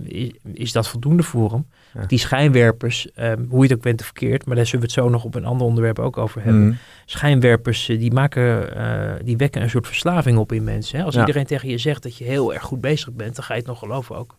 [0.03, 1.65] is, is dat voldoende voor hem?
[1.93, 2.05] Ja.
[2.07, 5.09] Die schijnwerpers, eh, hoe je het ook bent verkeerd, maar daar zullen we het zo
[5.09, 6.63] nog op een ander onderwerp ook over hebben.
[6.65, 6.77] mm.
[7.05, 10.99] Schijnwerpers, eh, die, maken, eh, die wekken een soort verslaving op in mensen.
[10.99, 11.05] Hè?
[11.05, 11.19] Als Ja.
[11.19, 13.69] iedereen tegen je zegt dat je heel erg goed bezig bent, dan ga je het
[13.69, 14.37] nog geloven ook.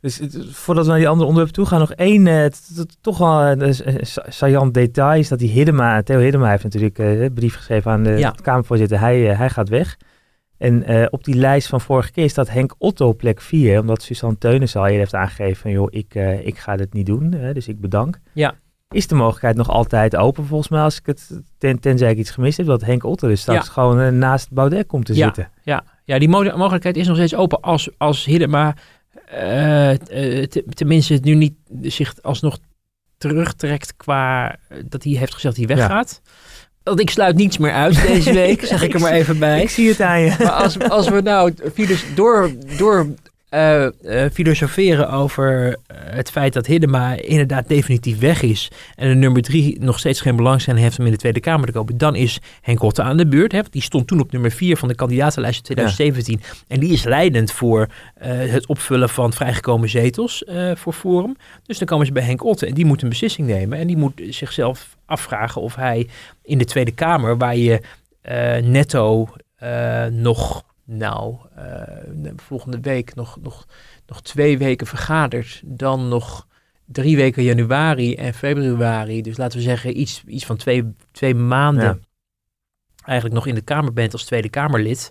[0.00, 3.58] Dus het- voordat we naar die andere onderwerpen toe gaan, nog één t- toch wel
[3.58, 7.90] dus, sa- saillant detail is dat die Hiddema, Theo Hiddema heeft natuurlijk een brief geschreven
[7.90, 8.34] aan de Ja.
[8.42, 9.96] Kamervoorzitter, hij, hij gaat weg.
[10.60, 14.38] En eh, op die lijst van vorige keer staat Henk Otto plek 4, omdat Suzanne
[14.38, 17.68] Teunissen al eerder heeft aangegeven van joh, ik, eh, ik ga dit niet doen, dus
[17.68, 18.18] ik bedank.
[18.32, 18.54] Ja.
[18.90, 22.30] Is de mogelijkheid nog altijd open volgens mij, als ik het, ten, tenzij ik iets
[22.30, 23.72] gemist heb, dat Henk Otto dus straks Ja.
[23.72, 25.24] gewoon eh, naast Baudet komt te Ja.
[25.24, 25.50] zitten.
[25.62, 28.74] Ja, ja die mo- mogelijkheid is nog steeds open als, als Hiddema
[29.28, 32.58] te- tenminste het nu niet zich alsnog
[33.18, 36.20] terugtrekt qua dat hij heeft gezegd dat hij weggaat.
[36.82, 39.62] Want ik sluit niets meer uit deze week, zeg ik er maar even bij.
[39.62, 40.34] Ik zie het aan je.
[40.38, 43.06] Maar als, als we nou filos- door, door
[43.50, 49.14] eh, eh, filosoferen over eh, het feit dat Hiddema inderdaad definitief weg is en de
[49.14, 52.14] nummer drie nog steeds geen belangstelling heeft om in de Tweede Kamer te komen, dan
[52.14, 53.52] is Henk Hotte aan de beurt.
[53.52, 53.58] Hè?
[53.58, 57.04] Want Die stond toen op nummer vier van de kandidatenlijst in 2017 en die is
[57.04, 61.36] leidend voor het opvullen van vrijgekomen zetels voor Forum.
[61.66, 63.96] Dus dan komen ze bij Henk Otte en die moet een beslissing nemen en die
[63.96, 66.08] moet zichzelf afvragen of hij
[66.42, 67.80] in de Tweede Kamer, waar je
[68.62, 69.28] netto
[70.10, 73.66] nog, nou, uh, volgende week nog, nog,
[74.06, 75.62] nog twee weken vergadert.
[75.64, 76.46] Dan nog
[76.84, 79.22] drie weken januari en februari.
[79.22, 82.02] Dus laten we zeggen iets, iets van twee, twee maanden.
[83.04, 85.10] Eigenlijk nog in de Kamer bent als Tweede Kamerlid.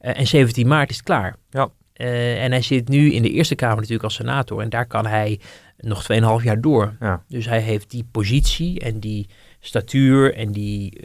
[0.00, 1.36] Uh, en 17 maart is het klaar.
[1.50, 1.70] Ja.
[1.92, 4.60] en hij zit nu in de Eerste Kamer natuurlijk als senator.
[4.60, 5.40] En daar kan hij
[5.76, 6.96] nog 2,5 jaar door.
[7.00, 7.24] Ja.
[7.28, 9.28] Dus hij heeft die positie en die
[9.60, 11.02] statuur en die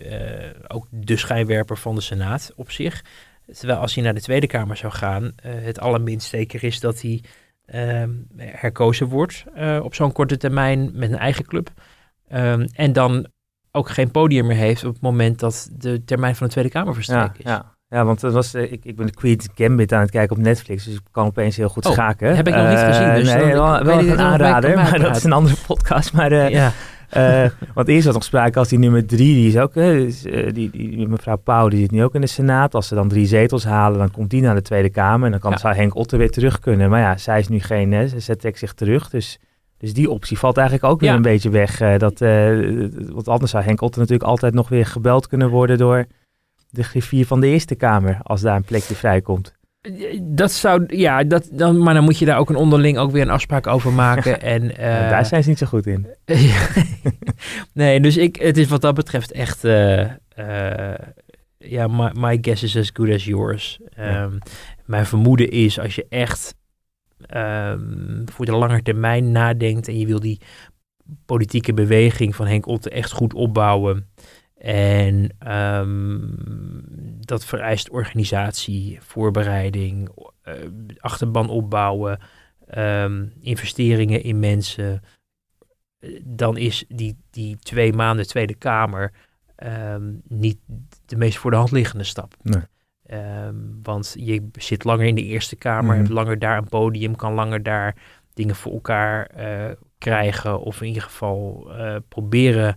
[0.68, 3.04] ook de schijnwerper van de Senaat op zich.
[3.54, 7.02] Terwijl als hij naar de Tweede Kamer zou gaan, uh, het allerminst zeker is dat
[7.02, 7.24] hij
[7.74, 8.04] uh,
[8.36, 11.70] herkozen wordt uh, op zo'n korte termijn met een eigen club.
[12.34, 13.28] Um, en dan
[13.72, 16.94] ook geen podium meer heeft op het moment dat de termijn van de Tweede Kamer
[16.94, 17.44] verstreken ja, is.
[17.44, 17.76] Ja.
[17.90, 20.86] Ja, want het was, ik, ik ben de Queen's Gambit aan het kijken op Netflix,
[20.86, 22.36] dus ik kan opeens heel goed oh, schaken.
[22.36, 23.14] heb ik nog niet gezien.
[23.14, 26.14] Dus nee, dan, wel, wel een aanrader, maar dat is een andere podcast.
[26.14, 26.72] Maar ja.
[27.18, 30.14] Uh, want eerst was nog sprake als die nummer drie, die is ook, uh,
[30.54, 32.76] die, die, mevrouw Pauw, die zit nu ook in de Senaat.
[32.76, 35.26] Als ze dan drie zetels halen, dan komt die naar de Tweede Kamer.
[35.26, 35.58] En dan kan, ja.
[35.58, 36.90] zou Henk Otter weer terug kunnen.
[36.90, 39.10] Maar ja, zij is nu geen, hè, ze trekt zich terug.
[39.10, 39.40] Dus,
[39.78, 41.16] dus die optie valt eigenlijk ook weer Ja.
[41.16, 41.82] een beetje weg.
[41.82, 42.20] Uh, dat,
[43.14, 46.06] want anders zou Henk Otter natuurlijk altijd nog weer gebeld kunnen worden door
[46.70, 48.20] de griffier van de Eerste Kamer.
[48.24, 49.57] Als daar een plekje vrijkomt.
[50.22, 53.22] Dat zou, ja, dat, dan, maar dan moet je daar ook een onderling ook weer
[53.22, 54.42] een afspraak over maken.
[54.56, 56.08] en, uh, daar zijn ze niet zo goed in.
[57.74, 60.00] nee, dus ik, het is wat dat betreft echt, uh,
[60.40, 60.94] uh,
[61.58, 63.80] ja, my, my, guess is as good as yours.
[64.00, 64.30] Um, ja.
[64.86, 66.56] Mijn vermoeden is als je echt
[67.36, 70.42] um, voor de lange termijn nadenkt en je wil die
[71.26, 74.10] politieke beweging van Henk Otte echt goed opbouwen.
[74.58, 75.30] En
[75.80, 76.36] um,
[77.20, 80.10] dat vereist organisatie, voorbereiding,
[80.48, 80.54] uh,
[81.00, 82.20] achterban opbouwen,
[82.78, 85.02] um, investeringen in mensen.
[86.24, 89.14] Dan is die, die twee maanden Tweede Kamer
[89.64, 90.58] um, niet
[91.06, 92.36] de meest voor de hand liggende stap.
[92.42, 92.62] Nee.
[93.84, 95.98] want je zit langer in de Eerste Kamer, mm -hmm.
[95.98, 97.96] hebt langer daar een podium, kan langer daar
[98.34, 100.60] dingen voor elkaar uh, krijgen.
[100.60, 102.76] Of in ieder geval uh, proberen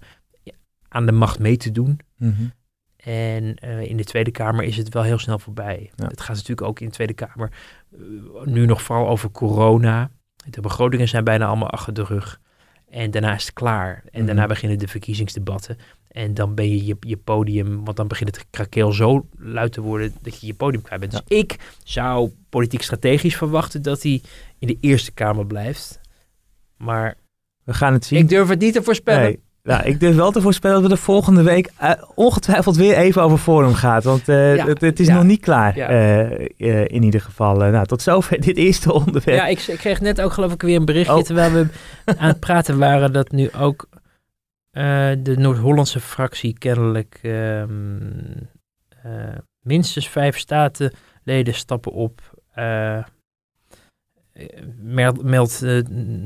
[0.90, 2.00] aan de macht mee te doen.
[2.16, 2.52] Mm -hmm.
[2.96, 5.90] En uh, in de Tweede Kamer is het wel heel snel voorbij.
[5.94, 6.06] Ja.
[6.06, 7.52] Het gaat natuurlijk ook in de Tweede Kamer
[7.98, 8.00] uh,
[8.44, 10.10] nu nog vooral over corona.
[10.50, 12.40] De begrotingen zijn bijna allemaal achter de rug.
[12.88, 13.94] En daarna is het klaar.
[13.94, 14.26] En Mm -hmm.
[14.26, 15.76] daarna beginnen de verkiezingsdebatten.
[16.08, 19.80] En dan ben je je, je podium, want dan begint het krakeel zo luid te
[19.80, 21.12] worden dat je je podium kwijt bent.
[21.12, 21.20] Ja.
[21.26, 24.22] Dus ik zou politiek strategisch verwachten dat hij
[24.58, 26.00] in de Eerste Kamer blijft.
[26.76, 27.16] Maar
[27.64, 28.18] we gaan het zien.
[28.18, 29.22] ik durf het niet te voorspellen.
[29.22, 29.42] Nee.
[29.62, 33.22] Nou, ik durf wel te voorspellen dat we de volgende week uh, ongetwijfeld weer even
[33.22, 34.04] over Forum gaat.
[34.04, 35.14] Want uh, Ja, het, het is ja.
[35.14, 35.90] nog niet klaar, Ja.
[35.90, 37.56] uh, in ieder geval.
[37.56, 39.38] nou, tot zover dit eerste onderwerp.
[39.38, 41.22] Ja, ik, ik kreeg net ook geloof ik weer een berichtje Oh.
[41.22, 41.66] terwijl we
[42.04, 43.88] aan het praten waren dat nu ook
[44.70, 47.98] eh, de Noord-Hollandse fractie kennelijk ehm,
[49.02, 49.10] eh,
[49.60, 52.20] minstens vijf statenleden stappen op.
[54.40, 55.72] eh, meld- meldt eh,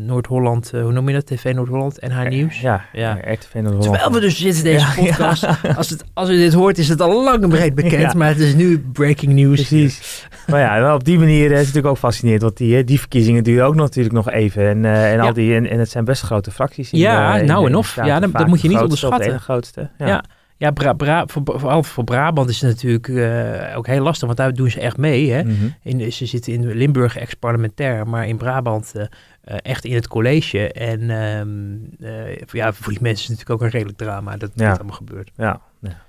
[0.06, 1.26] Noord-Holland, eh, hoe noem je dat?
[1.26, 2.60] TV Noord-Holland, NH Nieuws.
[2.60, 3.18] Ja, Ja.
[3.22, 3.82] RTV Noord-Holland.
[3.82, 5.42] Terwijl we dus zitten deze Ja, podcast.
[5.42, 5.58] ja.
[5.76, 8.12] Als, het, als u dit hoort is het al lang en breed bekend, Ja.
[8.18, 9.54] maar het is nu breaking news.
[9.68, 10.26] Precies.
[10.46, 12.42] maar ja, wel op die manier is het natuurlijk ook fascinerend.
[12.42, 14.68] Want die, die verkiezingen duren ook natuurlijk nog even.
[14.68, 16.92] En, en, al die, en, en het zijn best grote fracties.
[16.92, 17.92] In Ja, de, in nou de- en of.
[17.94, 18.04] de.
[18.04, 19.28] Ja, dat- dat moet je de niet de onderschatten.
[19.30, 19.90] ene grootste.
[19.98, 20.24] Ja.
[20.56, 20.70] Ja.
[20.70, 24.54] Bra Bra voor, vooral voor Brabant is het natuurlijk eh, ook heel lastig, want daar
[24.54, 25.30] doen ze echt mee.
[25.32, 25.42] Hè?
[25.44, 25.54] Mhm.
[25.82, 29.02] In, ze zitten in Limburg ex-parlementair, maar in Brabant eh,
[29.44, 30.72] eh, echt in het college.
[30.72, 34.50] En ehm, eh, ja, voor die mensen is het natuurlijk ook een redelijk drama dat
[34.54, 34.68] Ja.
[34.68, 35.30] dit allemaal gebeurt.
[35.36, 35.60] Ja,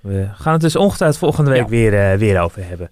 [0.01, 2.89] we gaan het dus ongetwijfeld volgende week weer, weer over hebben.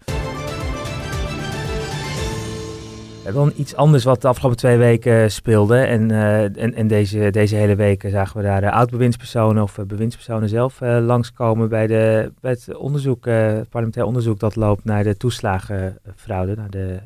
[3.32, 5.78] Dan iets anders wat de afgelopen twee weken speelde.
[5.78, 10.50] En, eh, en, en deze, deze hele week zagen we daar uh, oud-bewindspersonen of bewindspersonen
[10.50, 15.04] zelf uh, langskomen bij, de, bij het onderzoek, uh, het parlementair onderzoek dat loopt naar
[15.04, 17.00] de toeslagenfraude, naar de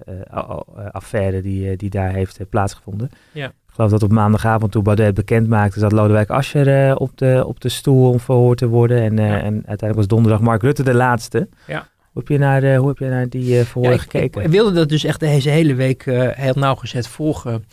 [0.91, 3.09] affaire die, die daar heeft plaatsgevonden.
[3.31, 3.45] Ja.
[3.47, 7.59] Ik geloof dat op maandagavond toen Baudet bekend maakte, zat Lodewijk Asscher op, de, op
[7.59, 9.01] de stoel om verhoord te worden.
[9.01, 9.39] En, Ja.
[9.39, 11.47] en uiteindelijk was donderdag Mark Rutte de laatste.
[11.67, 11.87] Ja.
[12.17, 14.41] Hoe heb je naar, de, hoe heb je naar die uh, verhoor Ja, gekeken?
[14.41, 17.65] Ik, wilde dat dus echt deze hele week uh, heel nauwgezet volgen.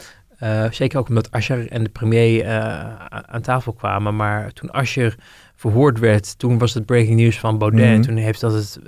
[0.42, 2.48] Uh, zeker ook omdat Asscher en de premier uh,
[3.08, 4.16] aan tafel kwamen.
[4.16, 5.14] Maar toen Asscher
[5.54, 7.80] verhoord werd, toen was het breaking news van Baudet.
[7.80, 7.94] Mhm.
[7.94, 8.78] En toen heeft dat het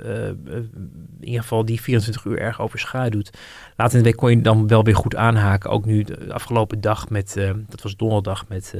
[1.19, 3.29] in ieder geval die 24 uur erg overschaduwd.
[3.75, 5.69] Later in de week kon je dan wel weer goed aanhaken.
[5.69, 7.35] Ook nu de afgelopen dag met,
[7.67, 8.73] dat was donderdag met,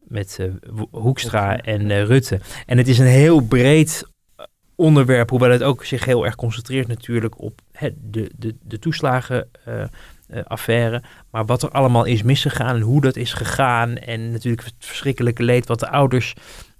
[0.00, 0.48] met
[0.90, 2.40] Hoekstra en Rutte.
[2.66, 4.04] En het is een heel breed
[4.78, 10.96] onderwerp, hoewel het ook zich heel erg concentreert natuurlijk op hè, de, de, de toeslagenaffaire.
[10.96, 13.96] Uh, maar wat er allemaal is misgegaan en hoe dat is gegaan.
[13.96, 16.34] En natuurlijk het verschrikkelijke leed wat de ouders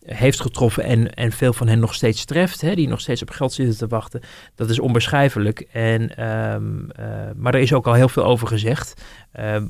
[0.05, 3.31] heeft getroffen en, en veel van hen nog steeds treft, hè, die nog steeds op
[3.31, 4.21] geld zitten te wachten,
[4.55, 5.61] dat is onbeschrijfelijk.
[5.73, 7.07] En, ehm, eh,
[7.37, 9.03] maar er is ook al heel veel over gezegd.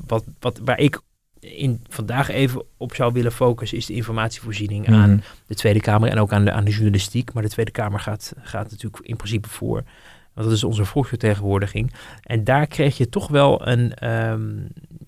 [0.07, 1.01] Wat, wat, waar ik
[1.40, 4.96] in, vandaag even op zou willen focussen, is de informatievoorziening Mhm.
[4.96, 7.33] aan de Tweede Kamer en ook aan de, aan de journalistiek.
[7.33, 9.83] Maar de Tweede Kamer gaat, gaat natuurlijk in principe voor.
[10.35, 11.92] Want dat is onze volksvertegenwoordiging.
[12.22, 14.51] En daar kreeg je toch wel een, ehm,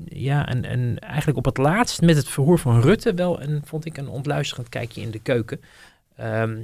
[0.04, 3.84] ja, een, een, eigenlijk op het laatst met het verhoor van Rutte wel een, vond
[3.84, 5.60] ik, een ontluisterend kijkje in de keuken.
[6.16, 6.56] Ehm,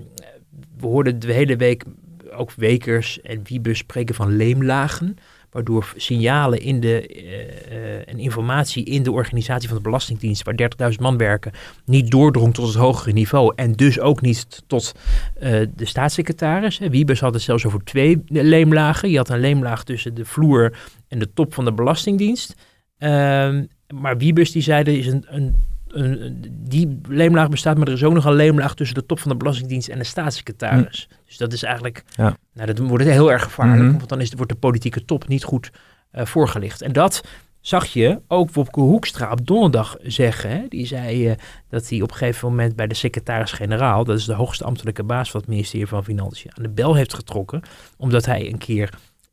[0.79, 1.85] we hoorden de hele week
[2.33, 5.19] ook Wekers en Wiebes spreken van leemlagen.
[5.51, 10.57] Waardoor signalen in de, eh, eh, en informatie in de organisatie van de Belastingdienst, waar
[10.57, 11.53] 30.000 man werken,
[11.85, 13.53] niet doordrong tot het hogere niveau.
[13.57, 14.93] En dus ook niet tot
[15.35, 16.79] eh, de staatssecretaris.
[16.79, 19.11] Wiebes had het zelfs over twee leemlagen.
[19.11, 20.79] Je had een leemlaag tussen de vloer
[21.09, 22.55] en de top van de Belastingdienst.
[22.99, 25.57] Ehm, maar Wiebes die zei er is een, een,
[25.97, 29.31] een, die leemlaag bestaat, maar er is ook nog een leemlaag tussen de top van
[29.31, 31.09] de Belastingdienst en de staatssecretaris.
[31.27, 32.37] Dus dat is eigenlijk, Ja.
[32.53, 33.97] nou, dat wordt heel erg gevaarlijk, Mhm.
[33.97, 35.71] want dan is, wordt de politieke top niet goed
[36.11, 36.83] eh, voorgelicht.
[36.83, 37.23] En dat
[37.61, 40.51] zag je ook Wopke Hoekstra op donderdag zeggen.
[40.51, 40.63] Hè?
[40.69, 41.35] Die zei eh,
[41.69, 45.31] dat hij op een gegeven moment bij de secretaris-generaal, dat is de hoogste ambtelijke baas
[45.31, 47.63] van het ministerie van Financiën, aan de bel heeft getrokken,
[47.97, 48.91] omdat hij een keer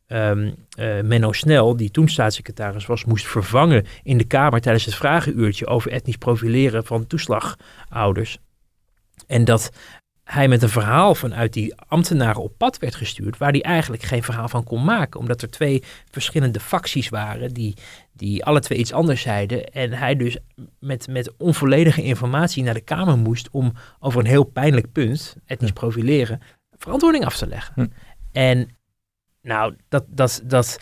[0.08, 4.96] ehm, eh, Menno Snel, die toen staatssecretaris was, moest vervangen in de Kamer tijdens het
[4.96, 8.38] vragenuurtje over etnisch profileren van toeslagouders.
[9.28, 9.72] En dat
[10.24, 14.24] hij met een verhaal vanuit die ambtenaren op pad werd gestuurd, waar hij eigenlijk geen
[14.24, 17.76] verhaal van kon maken, omdat er twee verschillende facties waren die,
[18.13, 19.66] die alle twee iets anders zeiden.
[19.66, 20.38] En hij dus
[20.80, 25.72] met, met onvolledige informatie naar de Kamer moest om over een heel pijnlijk punt, etnisch
[25.72, 26.42] profileren,
[26.78, 27.74] verantwoording af te leggen.
[27.76, 27.88] Hm.
[28.32, 28.70] En
[29.44, 30.80] nou, dat, dat, dat,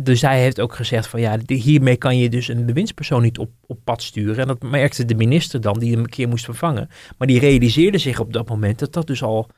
[0.00, 3.50] dus hij heeft ook gezegd van ja, hiermee kan je dus een bewindspersoon niet op,
[3.66, 4.36] op pad sturen.
[4.36, 6.88] En dat merkte de minister dan, die hem een keer moest vervangen.
[7.18, 9.50] Maar die realiseerde zich op dat moment dat dat dus al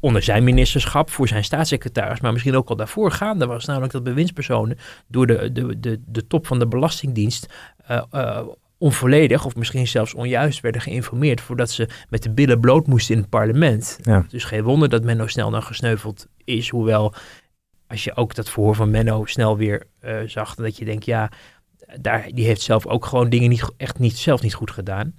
[0.00, 3.64] onder zijn ministerschap voor zijn staatssecretaris, maar misschien ook al daarvoor gaande was.
[3.64, 7.46] Namelijk dat bewindspersonen door de, de, de, de top van de Belastingdienst
[7.86, 8.46] eh, eh,
[8.80, 13.20] onvolledig of misschien zelfs onjuist werden geïnformeerd voordat ze met de billen bloot moesten in
[13.20, 13.98] het parlement.
[14.02, 14.24] Ja.
[14.28, 16.68] Dus geen wonder dat Menno snel dan gesneuveld is.
[16.68, 17.14] Hoewel,
[17.86, 21.30] als je ook dat verhoor van Menno snel weer eh, zag, dat je denkt, ja,
[22.00, 25.14] daar, die heeft zelf ook gewoon dingen niet, echt niet, zelf niet goed gedaan.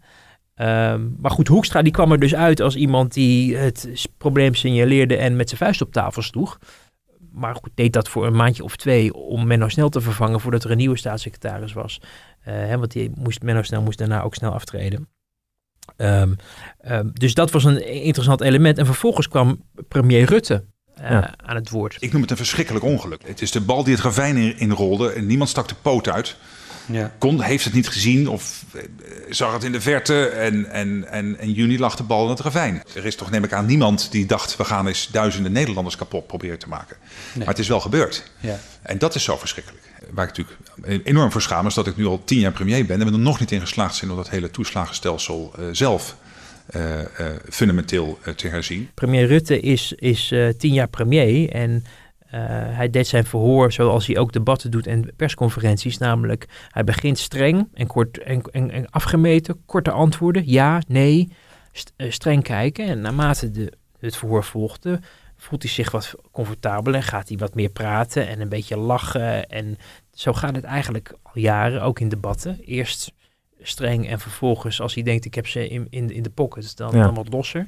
[0.56, 5.16] Ehm, maar goed, Hoekstra die kwam er dus uit als iemand die het probleem signaleerde
[5.16, 6.60] en met zijn vuist op tafel sloeg.
[7.32, 10.64] Maar goed, deed dat voor een maandje of twee om Menno Snel te vervangen voordat
[10.64, 12.02] er een nieuwe staatssecretaris was.
[12.42, 15.10] Eh, hè, want die moest, Menno Snel moest daarna ook snel aftreden.
[15.98, 16.34] Ehm,
[16.80, 18.78] ehm, dus dat was een interessant element.
[18.78, 20.64] En vervolgens kwam premier Rutte
[20.96, 21.34] eh, Ja.
[21.38, 21.98] aan het woord.
[22.00, 23.22] Ik noem het een verschrikkelijk ongeluk.
[23.28, 26.38] Het is de bal die het ravijn in- inrolde en niemand stak de poot uit.
[26.92, 27.14] Ja.
[27.18, 28.82] Kon, heeft het niet gezien of eh,
[29.30, 32.40] zag het in de verte en, en, en in juni lag de bal in het
[32.40, 32.84] ravijn.
[32.96, 36.28] Er is toch neem ik aan niemand die dacht we gaan eens duizenden Nederlanders kapot
[36.28, 36.98] proberen te maken.
[37.38, 38.32] Maar het is wel gebeurd.
[38.40, 38.60] Ja.
[38.82, 39.84] En dat is zo verschrikkelijk.
[40.12, 43.00] Waar ik natuurlijk enorm voor schaam is dat ik nu al tien jaar premier ben
[43.02, 46.16] en we er nog niet in geslaagd zijn om dat hele toeslagenstelsel eh, zelf
[46.72, 47.08] eh, eh,
[47.50, 48.90] fundamenteel te herzien.
[48.94, 51.84] Premier Rutte is, is eh, tien jaar premier en
[52.40, 55.98] hij deed zijn verhoor zoals hij ook debatten doet en persconferenties.
[55.98, 61.32] Namelijk, hij begint streng en, kort, en, en, en afgemeten, korte antwoorden, ja, nee,
[61.72, 62.86] st- eh, streng kijken.
[62.86, 65.00] En naarmate de, het verhoor volgde,
[65.38, 69.50] voelt hij zich wat comfortabeler en gaat hij wat meer praten en een beetje lachen.
[69.50, 69.78] En
[70.14, 72.60] zo gaat het eigenlijk al jaren, ook in debatten.
[72.66, 73.12] Eerst
[73.62, 76.96] streng en vervolgens, als hij denkt ik heb ze in, in, in de pocket, dan,
[76.96, 77.04] Ja.
[77.04, 77.68] dan wat losser.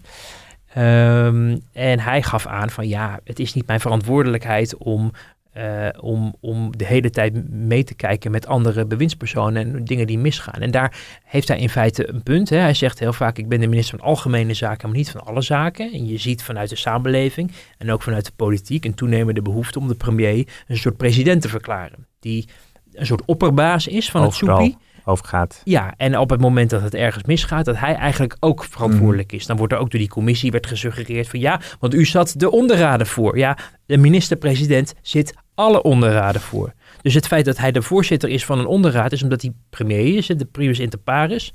[0.73, 5.11] Ehm, en hij gaf aan van ja, het is niet mijn verantwoordelijkheid om,
[5.51, 10.17] eh, om, om de hele tijd mee te kijken met andere bewindspersonen en dingen die
[10.17, 10.61] misgaan.
[10.61, 12.49] En daar heeft hij in feite een punt.
[12.49, 12.57] Hè.
[12.57, 15.41] Hij zegt heel vaak, ik ben de minister van Algemene Zaken, maar niet van alle
[15.41, 15.91] zaken.
[15.93, 19.87] En je ziet vanuit de samenleving en ook vanuit de politiek een toenemende behoefte om
[19.87, 22.07] de premier een soort president te verklaren.
[22.19, 22.47] Die
[22.93, 24.77] een soort opperbaas is van het Overal.
[25.05, 25.61] Overgaat.
[25.63, 29.45] Ja, en op het moment dat het ergens misgaat, dat hij eigenlijk ook verantwoordelijk is.
[29.45, 32.51] Dan wordt er ook door die commissie werd gesuggereerd van ja, want u zat de
[32.51, 33.37] onderraden voor.
[33.37, 36.73] Ja, de minister-president zit alle onderraden voor.
[37.01, 40.17] Dus het feit dat hij de voorzitter is van een onderraad is omdat hij premier
[40.17, 41.53] is, de primus inter pares.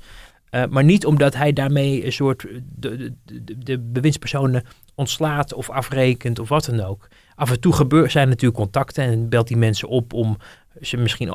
[0.49, 4.63] Eh, maar niet omdat hij daarmee een soort de, de, de, de bewindspersonen
[4.95, 7.07] ontslaat of afrekent of wat dan ook.
[7.35, 10.37] Af en toe gebeur, zijn er natuurlijk contacten en belt die mensen op om
[10.81, 11.29] ze misschien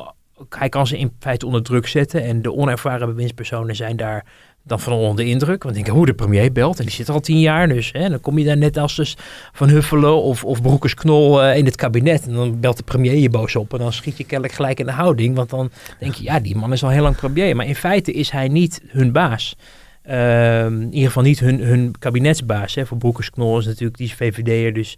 [0.49, 2.23] hij kan ze in feite onder druk zetten.
[2.23, 4.25] En de onervaren bewindspersonen zijn daar
[4.63, 5.63] dan van onder de indruk.
[5.63, 6.79] Want denken, hoe de premier belt.
[6.79, 7.67] En die zit al tien jaar.
[7.67, 9.17] Dus hè, dan kom je daar net als dus
[9.51, 12.27] Van Huffelen of, of Broekers Knol eh, in het kabinet.
[12.27, 13.73] En dan belt de premier je boos op.
[13.73, 15.35] En dan schiet je kennelijk gelijk in de houding.
[15.35, 17.55] Want dan denk je, ja, die man is al heel lang premier.
[17.55, 19.55] Maar in feite is hij niet hun baas.
[20.01, 22.75] Ehm, in ieder geval niet hun, hun kabinetsbaas.
[22.75, 22.85] Hè.
[22.85, 24.97] Voor Broekers-Knol is natuurlijk, die is VVD'er, dus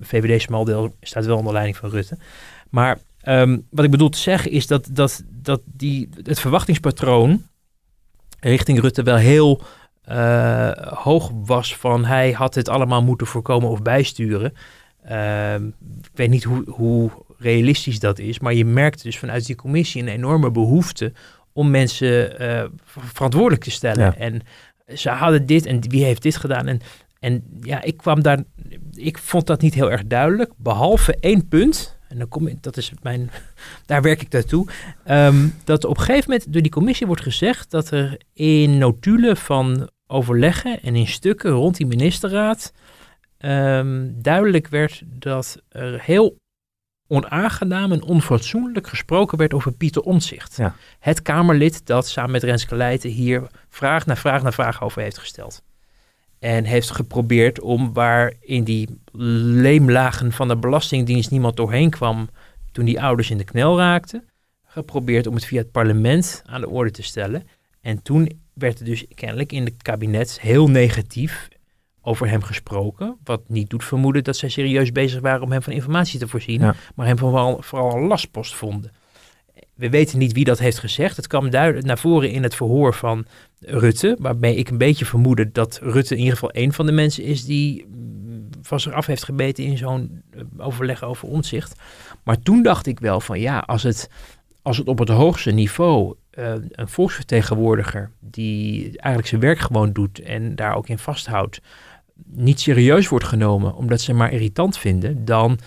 [0.00, 2.18] VVD smaldeel staat wel onder leiding van Rutte.
[2.70, 7.42] Maar ehm, wat ik bedoel te zeggen is dat, dat, dat die, het verwachtingspatroon
[8.40, 9.62] richting Rutte wel heel
[10.10, 14.52] uh, hoog was van hij had het allemaal moeten voorkomen of bijsturen.
[15.04, 15.66] Ehm,
[16.02, 20.02] ik weet niet hoe, hoe realistisch dat is, maar je merkt dus vanuit die commissie
[20.02, 21.12] een enorme behoefte
[21.52, 24.16] om mensen uh, verantwoordelijk te stellen.
[24.18, 24.40] En
[24.94, 26.66] ze hadden dit en wie heeft dit gedaan.
[26.66, 26.80] En,
[27.20, 28.42] en ja, ik kwam daar,
[28.94, 31.97] ik vond dat niet heel erg duidelijk, behalve één punt.
[32.08, 33.30] En dan kom ik, dat is mijn,
[33.86, 34.66] daar werk ik naartoe.
[35.10, 39.36] Um, dat op een gegeven moment door die commissie wordt gezegd dat er in notulen
[39.36, 42.72] van overleggen en in stukken rond die ministerraad
[43.38, 46.36] um, duidelijk werd dat er heel
[47.06, 50.56] onaangenaam en onfatsoenlijk gesproken werd over Pieter Omtzigt.
[50.56, 50.74] Ja.
[50.98, 55.18] Het Kamerlid dat samen met Renske Leijten hier vraag na vraag na vraag over heeft
[55.18, 55.62] gesteld.
[56.38, 62.28] En heeft geprobeerd om waar in die leemlagen van de Belastingdienst niemand doorheen kwam
[62.72, 64.24] toen die ouders in de knel raakten,
[64.64, 67.48] geprobeerd om het via het parlement aan de orde te stellen.
[67.80, 71.48] En toen werd er dus kennelijk in het kabinet heel negatief
[72.02, 73.16] over hem gesproken.
[73.24, 76.60] Wat niet doet vermoeden dat zij serieus bezig waren om hem van informatie te voorzien.
[76.94, 78.92] Maar hem vooral, vooral een lastpost vonden.
[79.78, 81.16] We weten niet wie dat heeft gezegd.
[81.16, 83.26] Het kwam duidelijk naar voren in het verhoor van
[83.60, 84.16] Rutte.
[84.18, 87.44] Waarbij ik een beetje vermoedde dat Rutte in ieder geval een van de mensen is
[87.44, 87.86] die
[88.62, 91.80] van zich af heeft gebeten in zo'n eh, overleg over omzicht.
[92.22, 94.10] Maar toen dacht ik wel van ja, als het,
[94.62, 100.20] als het op het hoogste niveau uh, een volksvertegenwoordiger die eigenlijk zijn werk gewoon doet
[100.20, 101.60] en daar ook in vasthoudt,
[102.24, 105.58] niet serieus wordt genomen omdat ze maar irritant vinden, dan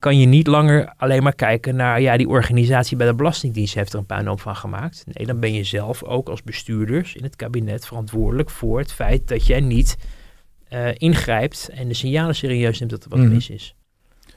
[0.00, 3.92] kan je niet langer alleen maar kijken naar, ja, die organisatie bij de Belastingdienst heeft
[3.92, 5.04] er een puinhoop van gemaakt.
[5.12, 9.28] Nee, dan ben je zelf ook als bestuurders in het kabinet verantwoordelijk voor het feit
[9.28, 9.96] dat jij niet
[10.72, 13.28] uh, ingrijpt en de signalen serieus neemt dat er wat mhm.
[13.28, 13.74] mis is.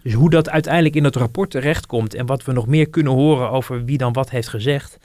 [0.02, 3.50] Dus hoe dat uiteindelijk in het rapport terechtkomt en wat we nog meer kunnen horen
[3.50, 4.98] over wie dan wat heeft gezegd,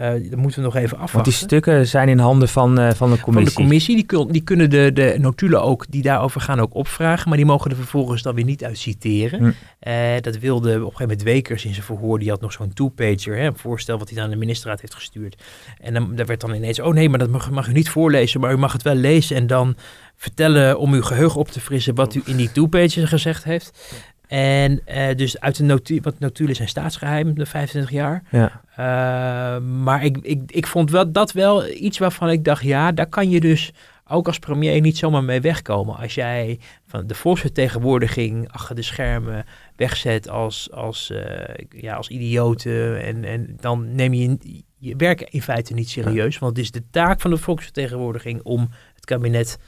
[0.00, 1.12] uh, dat moeten we nog even afwachten.
[1.12, 3.52] Want die stukken zijn in handen van, uh, van de commissie.
[3.52, 6.74] Van de commissie, die, kun, die kunnen de, de notulen ook, die daarover gaan, ook
[6.74, 7.28] opvragen.
[7.28, 9.38] Maar die mogen er vervolgens dan weer niet uit citeren.
[9.38, 9.52] Hm.
[9.88, 12.18] Uh, dat wilde op een gegeven moment Wekers in zijn verhoor.
[12.18, 15.42] Die had nog zo'n two-pager, een voorstel wat hij aan de ministerraad heeft gestuurd.
[15.80, 18.40] En dan daar werd dan ineens, oh nee, maar dat mag, mag u niet voorlezen.
[18.40, 19.76] Maar u mag het wel lezen en dan
[20.16, 23.98] vertellen om uw geheugen op te frissen wat u in die two-pager gezegd heeft.
[24.34, 28.22] En uh, dus uit de notulen, want notulen zijn staatsgeheim, de 25 jaar.
[28.30, 28.62] Ja.
[28.70, 33.06] Uh, maar ik, ik, ik vond wel, dat wel iets waarvan ik dacht, ja, daar
[33.06, 33.72] kan je dus
[34.06, 35.96] ook als premier niet zomaar mee wegkomen.
[35.96, 39.44] Als jij van de volksvertegenwoordiging achter de schermen
[39.76, 41.20] wegzet als, als, uh,
[41.68, 43.02] ja, als idioten.
[43.02, 44.38] En, en dan neem je
[44.78, 46.38] je werk in feite niet serieus.
[46.38, 49.58] Want het is de taak van de volksvertegenwoordiging om het kabinet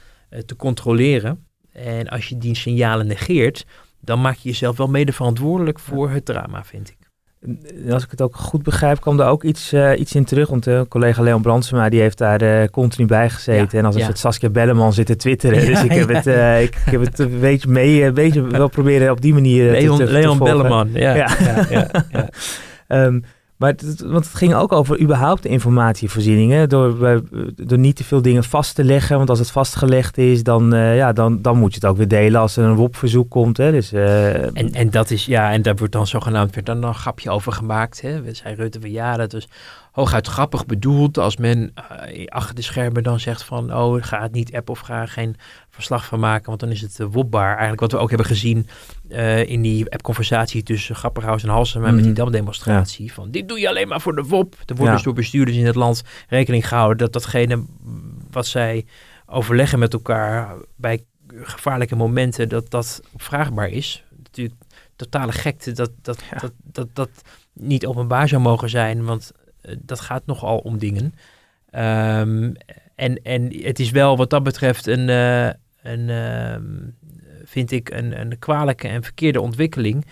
[0.45, 1.45] te controleren.
[1.71, 3.65] En als je die signalen negeert,
[4.07, 6.95] dan maak je jezelf wel mede verantwoordelijk voor het drama, vind ik.
[7.91, 10.49] Als ik het ook goed begrijp, kwam er ook iets, uh, iets in terug.
[10.49, 13.79] Want uh, collega Leon Brandsema die heeft daar uh, continu bij gezeten.
[13.79, 14.07] en als ja.
[14.07, 15.65] het Saskia Belleman zit te twitteren.
[15.65, 16.25] dus ik heb, het,
[16.63, 19.97] ik, ik, heb het een beetje mee, een beetje wel proberen op die manier Leon,
[19.97, 21.15] te, te, Leon Belleman, ja.
[21.15, 21.29] ja.
[21.69, 21.89] ja,
[22.87, 23.23] um,
[23.57, 26.69] Maar het, want het ging ook over überhaupt informatievoorzieningen.
[26.69, 27.21] Door,
[27.55, 29.17] door niet te veel dingen vast te leggen.
[29.17, 32.07] Want als het vastgelegd is, dan, uh, ja, dan, dan moet je het ook weer
[32.07, 33.57] delen als er een WOP-verzoek komt.
[33.57, 33.71] Hè.
[33.71, 36.95] Dus, uh, en, en dat is, ja, en daar wordt dan zogenaamd weer dan een
[36.95, 38.01] grapje over gemaakt.
[38.01, 38.21] Hè.
[38.21, 39.47] We zei Rutte van ja, dat is
[39.91, 41.17] hooguit grappig bedoeld.
[41.17, 41.73] Als men
[42.09, 45.35] uh, achter de schermen dan zegt van oh, ga het niet app of ga geen
[45.77, 46.45] verslag van maken.
[46.45, 47.49] Want dan is het uh, wopbaar.
[47.49, 48.67] Eigenlijk wat we ook hebben gezien
[49.09, 51.95] uh, in die app-conversatie tussen Grapperhaus en Halsema mm -hmm.
[51.95, 52.23] met die mhm.
[52.23, 53.05] damdemonstratie.
[53.05, 53.13] Ja.
[53.13, 54.53] Van dit doe je alleen maar voor de WOP.
[54.53, 54.91] Er wordt ja.
[54.91, 57.65] dus door bestuurders in het land rekening gehouden dat datgene
[58.31, 58.85] wat zij
[59.25, 64.03] overleggen met elkaar bij gevaarlijke momenten, dat dat opvraagbaar is.
[64.23, 64.55] Natuurlijk
[64.95, 66.37] totale gekte dat dat, ja.
[66.37, 67.09] dat, dat, dat
[67.53, 71.13] niet openbaar zou mogen zijn, want uh, dat gaat nogal om dingen.
[71.71, 72.55] Um,
[72.97, 75.49] en, en het is wel wat dat betreft een, uh,
[75.87, 76.55] een uh,
[77.43, 80.05] vind ik, een, een kwalijke en verkeerde ontwikkeling.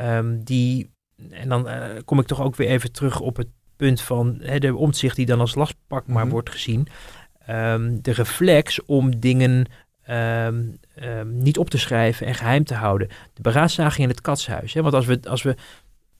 [0.00, 0.90] Um, die,
[1.30, 4.58] en dan uh, kom ik toch ook weer even terug op het punt van hè,
[4.58, 6.30] de omzicht die dan als lastpak maar mm-hmm.
[6.30, 6.86] wordt gezien.
[7.50, 9.66] Um, de reflex om dingen
[10.08, 10.78] um,
[11.24, 13.08] niet op te schrijven en geheim te houden.
[13.34, 14.72] De beraadslaging in het katshuis.
[14.72, 14.82] Hè?
[14.82, 15.56] Want als we, als, we,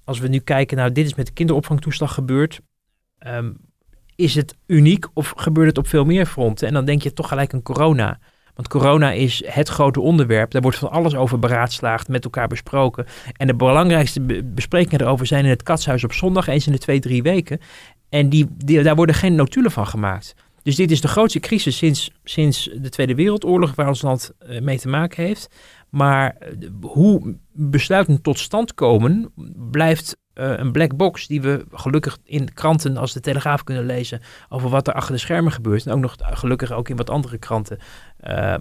[0.05, 2.61] als we nu kijken, nou dit is met de kinderopvangtoeslag gebeurd.
[4.15, 6.69] is het uniek of gebeurt het op veel meer fronten?
[6.69, 8.19] En dan denk je toch gelijk aan corona.
[8.61, 10.51] Want corona is het grote onderwerp.
[10.51, 13.07] Daar wordt van alles over beraadslaagd, met elkaar besproken.
[13.37, 16.79] En de belangrijkste be besprekingen erover zijn in het katshuis op zondag, eens in de
[16.79, 17.61] twee, drie weken.
[18.09, 18.47] En die,
[18.83, 20.35] daar worden geen notulen van gemaakt.
[20.63, 24.61] Dus dit is de grootste crisis sinds, sinds de Tweede Wereldoorlog waar ons land eh,
[24.61, 25.49] mee te maken heeft.
[25.91, 29.33] Maar eh, hoe besluiten tot stand komen
[29.71, 34.71] blijft een black box die we gelukkig in kranten als de Telegraaf kunnen lezen over
[34.71, 35.87] wat er achter de schermen gebeurt.
[35.87, 37.79] En ook nog gelukkig ook in wat andere kranten.
[38.29, 38.55] Uh,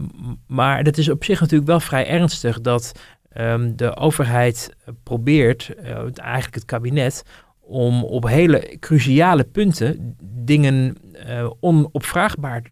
[0.47, 2.91] maar dat is op zich natuurlijk wel vrij ernstig dat
[3.37, 7.23] um, de overheid probeert, uh, eigenlijk het kabinet,
[7.59, 10.95] om op hele cruciale punten dingen
[11.27, 12.63] uh, onopvraagbaar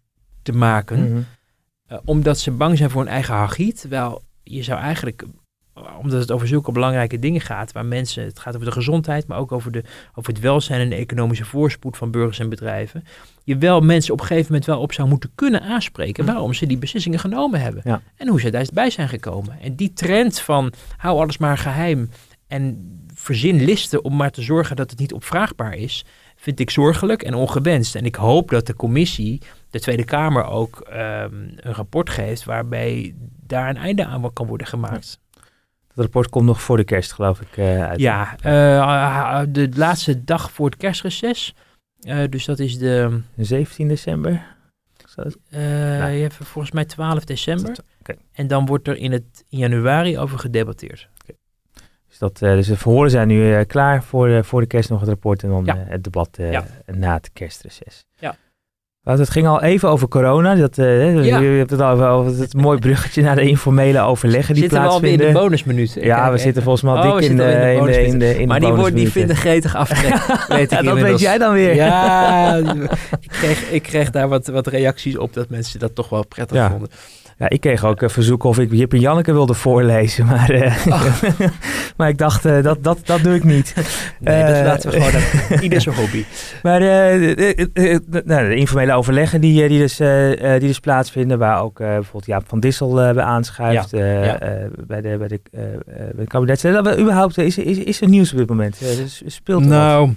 [0.42, 0.98] te maken.
[1.00, 1.24] Mm -hmm.
[1.92, 3.80] uh, omdat ze bang zijn voor hun eigen hagiet.
[3.80, 5.24] Terwijl je zou eigenlijk,
[6.00, 9.38] omdat het over zulke belangrijke dingen gaat, waar mensen, het gaat over de gezondheid, maar
[9.38, 9.82] ook over, de,
[10.14, 13.04] over het welzijn en de economische voorspoed van burgers en bedrijven.
[13.44, 16.30] Je wel mensen op een gegeven moment wel op zou moeten kunnen aanspreken mm.
[16.30, 17.82] waarom ze die beslissingen genomen hebben.
[17.84, 18.02] Ja.
[18.16, 19.60] En hoe ze daarbij zijn gekomen.
[19.60, 22.10] En die trend van hou alles maar geheim
[22.46, 26.04] en verzin listen om maar te zorgen dat het niet opvraagbaar is,
[26.36, 27.94] vind ik zorgelijk en ongewenst.
[27.94, 30.96] En ik hoop dat de commissie, de Tweede Kamer ook um,
[31.56, 33.14] een rapport geeft waarbij
[33.46, 35.18] daar een einde aan kan worden gemaakt.
[35.98, 38.00] Het rapport komt nog voor de kerst, geloof ik, uh, uit.
[38.00, 41.54] Ja, uh, de laatste dag voor het kerstreces.
[42.00, 43.20] Uh, dus dat is de...
[43.36, 44.56] 17 december?
[45.50, 45.58] Je
[46.20, 47.76] hebt volgens mij 12 december.
[48.00, 48.16] Okay.
[48.32, 51.08] En dan wordt er in, het, in januari over gedebatteerd.
[51.22, 51.36] Okay.
[52.08, 54.90] Dus, dat, uh, dus de verhoren zijn nu uh, klaar voor, uh, voor de kerst
[54.90, 55.76] nog het rapport en dan ja.
[55.76, 56.66] het debat ja.
[56.86, 58.04] na het kerstreces.
[58.18, 58.36] Ja.
[59.08, 60.54] Want het ging al even over corona.
[60.54, 60.84] Dat, ja.
[60.84, 65.10] Je hebt het al over, het mooi bruggetje naar de informele overleggen die zitten plaatsvinden.
[65.10, 66.04] Zitten we alweer in de bonusminuut?
[66.04, 68.48] Ja, we zitten volgens mij al oh, dik in de, in de, in de, in
[68.48, 70.14] Maar die, wordt, die vinden gretig aftrek,
[70.48, 71.74] weet ik ja, Dat weet jij dan weer.
[71.74, 72.56] Ja,
[73.20, 76.56] ik kreeg, ik kreeg daar wat, wat reacties op dat mensen dat toch wel prettig
[76.56, 76.70] ja.
[76.70, 76.88] vonden.
[77.38, 80.26] Ja, ik kreeg ook een verzoek of ik Jip en Janneke wilde voorlezen.
[80.38, 81.22] Maar, uh, oh.
[81.96, 83.74] maar ik dacht, uh, dat, dat, dat doe ik niet.
[84.20, 86.24] Nee, dat laten we gewoon aan ieder zijn hobby.
[86.62, 92.26] Maar de, nou, de informele overleggen die, die, dus, die dus plaatsvinden, waar ook bijvoorbeeld
[92.26, 93.90] Jaap van Dissel bij aanschuift.
[93.90, 94.24] Ja.
[94.24, 94.38] Ja.
[94.86, 96.62] bij, de, bij, de, bij de kabinet.
[96.62, 98.82] Dat, überhaupt, is, is, is er nieuws op dit moment?
[99.26, 100.14] speelt er nou, wat?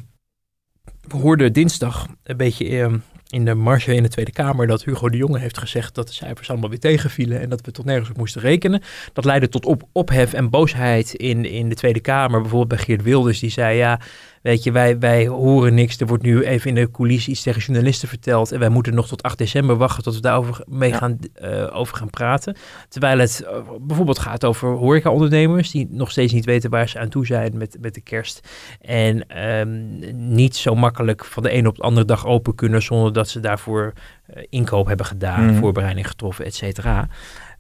[1.08, 3.00] we hoorden dinsdag een beetje
[3.32, 6.14] in de marge in de Tweede Kamer dat Hugo de Jonge heeft gezegd dat de
[6.14, 8.82] cijfers allemaal weer tegenvielen en dat we tot nergens op moesten rekenen.
[9.14, 12.42] Dat leidde tot op, ophef en boosheid in, in de Tweede Kamer.
[12.42, 14.00] Bijvoorbeeld bij Geert Wilders, die zei ja,
[14.42, 16.00] weet je, wij, wij horen niks.
[16.00, 19.08] Er wordt nu even in de coulissen iets tegen journalisten verteld en wij moeten nog
[19.08, 20.98] tot 8 december wachten tot we daarover mee ja.
[20.98, 22.56] gaan, uh, over gaan praten.
[22.90, 27.10] Terwijl het uh, bijvoorbeeld gaat over horecaondernemers die nog steeds niet weten waar ze aan
[27.10, 28.48] toe zijn met, met de kerst.
[28.82, 30.00] En um,
[30.34, 33.40] niet zo makkelijk van de ene op de andere dag open kunnen zonder dat ze
[33.40, 33.94] daarvoor
[34.36, 35.56] uh, inkoop hebben gedaan, mm.
[35.56, 37.08] voorbereiding getroffen, et cetera.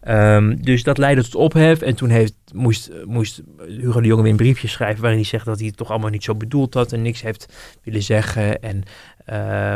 [0.07, 1.81] Um, dus dat leidde tot ophef.
[1.81, 5.45] En toen heeft, moest, moest Hugo de Jonge weer een briefje schrijven waarin hij zegt
[5.45, 8.61] dat hij het toch allemaal niet zo bedoeld had en niks heeft willen zeggen.
[8.61, 8.83] En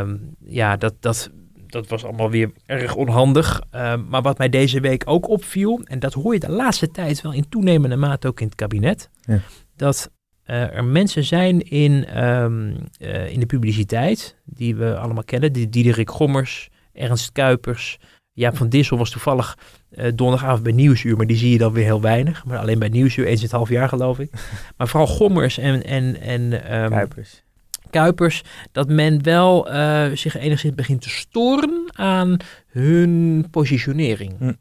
[0.00, 1.30] um, ja, dat, dat,
[1.66, 3.62] dat was allemaal weer erg onhandig.
[3.74, 7.22] Um, maar wat mij deze week ook opviel, en dat hoor je de laatste tijd
[7.22, 9.40] wel in toenemende mate ook in het kabinet, ja.
[9.76, 10.10] dat
[10.46, 15.68] uh, er mensen zijn in, um, uh, in de publiciteit, die we allemaal kennen, die
[15.68, 17.98] Diederik Gommers, Ernst Kuipers,
[18.32, 19.58] Jaap van Dissel was toevallig
[19.90, 22.44] uh, donderdagavond bij Nieuwsuur, maar die zie je dan weer heel weinig.
[22.44, 24.30] Maar alleen bij Nieuwsuur, eens in het half jaar geloof ik.
[24.76, 27.44] maar vooral Gommers en, en, en um, Kuipers.
[27.90, 34.38] Kuipers, dat men wel uh, zich enigszins begint te storen aan hun positionering.
[34.38, 34.52] Hm.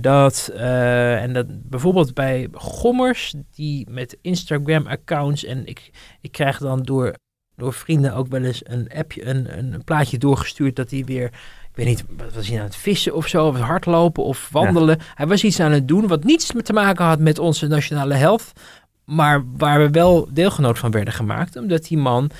[0.00, 5.90] Dat, uh, en dat bijvoorbeeld bij Gommers, die met Instagram-accounts, en ik,
[6.20, 7.14] ik krijg dan door,
[7.56, 11.30] door vrienden ook wel eens een appje, een, een plaatje doorgestuurd dat hij weer
[11.74, 14.96] weet niet, wat was hij aan het vissen of zo, of hardlopen of wandelen.
[14.98, 15.04] Ja.
[15.14, 18.52] Hij was iets aan het doen wat niets te maken had met onze nationale health,
[19.04, 22.30] maar waar we wel deelgenoot van werden gemaakt, omdat die man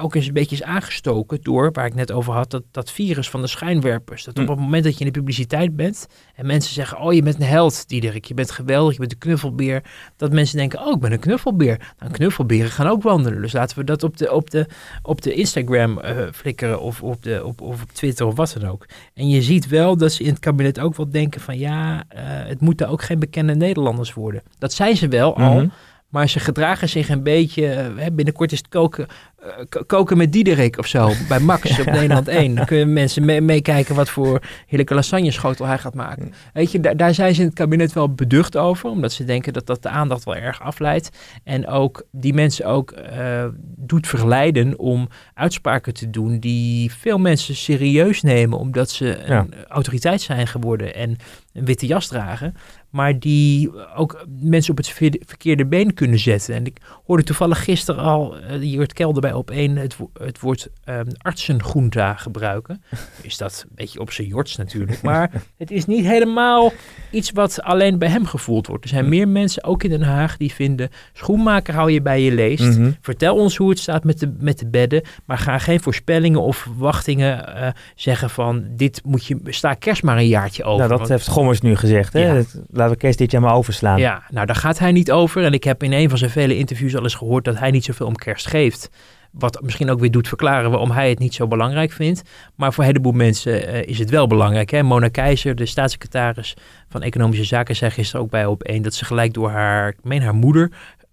[0.00, 3.30] ook eens een beetje is aangestoken door, waar ik net over had, dat, dat virus
[3.30, 4.24] van de schijnwerpers.
[4.24, 7.22] Dat op het moment dat je in de publiciteit bent en mensen zeggen, oh je
[7.22, 9.82] bent een held, Diederik, je bent geweldig, je bent een knuffelbeer.
[10.16, 11.94] Dat mensen denken, oh ik ben een knuffelbeer.
[11.98, 13.42] Nou, knuffelberen gaan ook wandelen.
[13.42, 14.66] Dus laten we dat op de, op de,
[15.02, 18.70] op de Instagram uh, flikkeren of op, de, op, of op Twitter of wat dan
[18.70, 18.86] ook.
[19.14, 22.20] En je ziet wel dat ze in het kabinet ook wel denken van, ja, uh,
[22.24, 24.42] het moeten ook geen bekende Nederlanders worden.
[24.58, 25.54] Dat zijn ze wel al.
[25.54, 25.68] Mhm.
[26.12, 27.64] Maar ze gedragen zich een beetje.
[27.96, 29.06] Hè, binnenkort is het koken,
[29.44, 31.10] uh, koken met Diederik of zo.
[31.28, 32.54] Bij Max op Nederland 1.
[32.54, 36.32] Dan kunnen mensen meekijken mee wat voor heerlijke lasagne-schotel hij gaat maken.
[36.52, 38.90] Weet je, daar, daar, zijn ze in het kabinet wel beducht over.
[38.90, 41.10] Omdat ze denken dat dat de aandacht wel erg afleidt.
[41.44, 43.44] En ook die mensen ook uh,
[43.76, 46.40] doet verleiden om uitspraken te doen.
[46.40, 48.58] die veel mensen serieus nemen.
[48.58, 49.46] omdat ze een Ja.
[49.68, 51.16] autoriteit zijn geworden en
[51.52, 52.54] een witte jas dragen.
[52.92, 54.88] Maar die ook mensen op het
[55.26, 56.54] verkeerde been kunnen zetten.
[56.54, 60.40] En ik hoorde toevallig gisteren al, uh, hier werd Kelder bij op één, het, het
[60.40, 62.82] woord um, artsengroenta gebruiken.
[63.20, 66.72] Is dat een beetje op zijn jorts natuurlijk, maar het is niet helemaal
[67.10, 68.84] iets wat alleen bij hem gevoeld wordt.
[68.84, 72.32] Er zijn meer mensen, ook in Den Haag, die vinden, schoenmaker hou je bij je
[72.32, 72.78] leest.
[72.78, 72.90] Mhm.
[73.00, 76.56] Vertel ons hoe het staat met de, met de bedden, maar ga geen voorspellingen of
[76.56, 80.76] verwachtingen uh, zeggen van, dit moet je, sta kerst maar een jaartje over.
[80.76, 82.12] Nou, dat Want- heeft Gommers nu gezegd.
[82.12, 82.26] Hè?
[82.26, 82.34] Ja.
[82.34, 83.98] Dat- laten we kerst dit jaar maar overslaan.
[83.98, 85.44] Ja, nou daar gaat hij niet over.
[85.44, 87.84] En ik heb in een van zijn vele interviews al eens gehoord dat hij niet
[87.84, 88.90] zoveel om kerst geeft.
[89.30, 92.22] Wat misschien ook weer doet verklaren waarom hij het niet zo belangrijk vindt.
[92.54, 94.70] Maar voor een heleboel mensen eh, is het wel belangrijk.
[94.70, 94.82] Hè?
[94.82, 96.56] Mona Keizer, de staatssecretaris
[96.88, 99.98] van Economische Zaken, zei gisteren ook bij op één dat ze gelijk door haar, ik
[100.02, 100.70] meen haar moeder,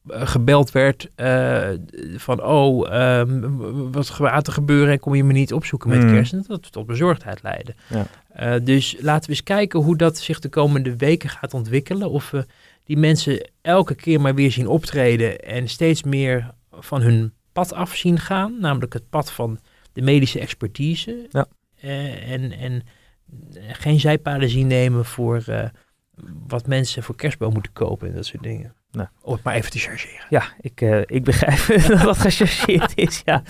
[0.07, 1.69] gebeld werd eh,
[2.15, 3.57] van oh, ehm,
[3.91, 6.11] wat gaat er gebeuren en kom je me niet opzoeken met Mm.
[6.13, 6.33] kerst.
[6.33, 7.75] En dat tot bezorgdheid leidde.
[7.87, 8.05] Ja.
[8.29, 12.09] Eh, dus laten we eens kijken hoe dat zich de komende weken gaat ontwikkelen.
[12.09, 12.45] Of we
[12.83, 17.95] die mensen elke keer maar weer zien optreden en steeds meer van hun pad af
[17.95, 18.55] zien gaan.
[18.59, 19.59] Namelijk het pad van
[19.93, 21.27] de medische expertise.
[21.29, 21.45] Ja.
[21.79, 22.83] Eh, en, en
[23.67, 25.69] geen zijpaden zien nemen voor eh,
[26.47, 28.73] wat mensen voor kerstboom moeten kopen en dat soort dingen.
[28.91, 29.07] Nou.
[29.21, 30.25] Om het maar even te chargeren.
[30.29, 33.41] Ja, ik, eh, ik begrijp dat dat gechargeerd is, ja.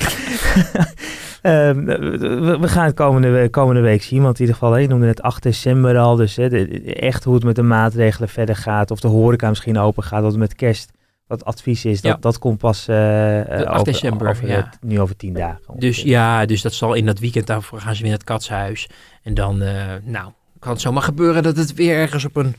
[1.41, 5.07] Ehm, we, we gaan het komende, komende week zien, want in ieder geval, je noemde
[5.07, 8.55] het 8 december al, dus hè, de- de- echt hoe het met de maatregelen verder
[8.55, 10.91] gaat, of de horeca misschien open gaat, wat met kerst,
[11.27, 12.17] wat advies is, dat, Ja.
[12.19, 14.69] dat komt pas eh, eh, 8 over, december, over, ja.
[14.81, 15.61] nu over tien dagen.
[15.75, 18.89] Dus ja, dus dat zal in dat weekend daarvoor gaan ze weer naar het katshuis.
[19.23, 22.55] En dan, eh, nou, kan het zomaar gebeuren dat het weer ergens op een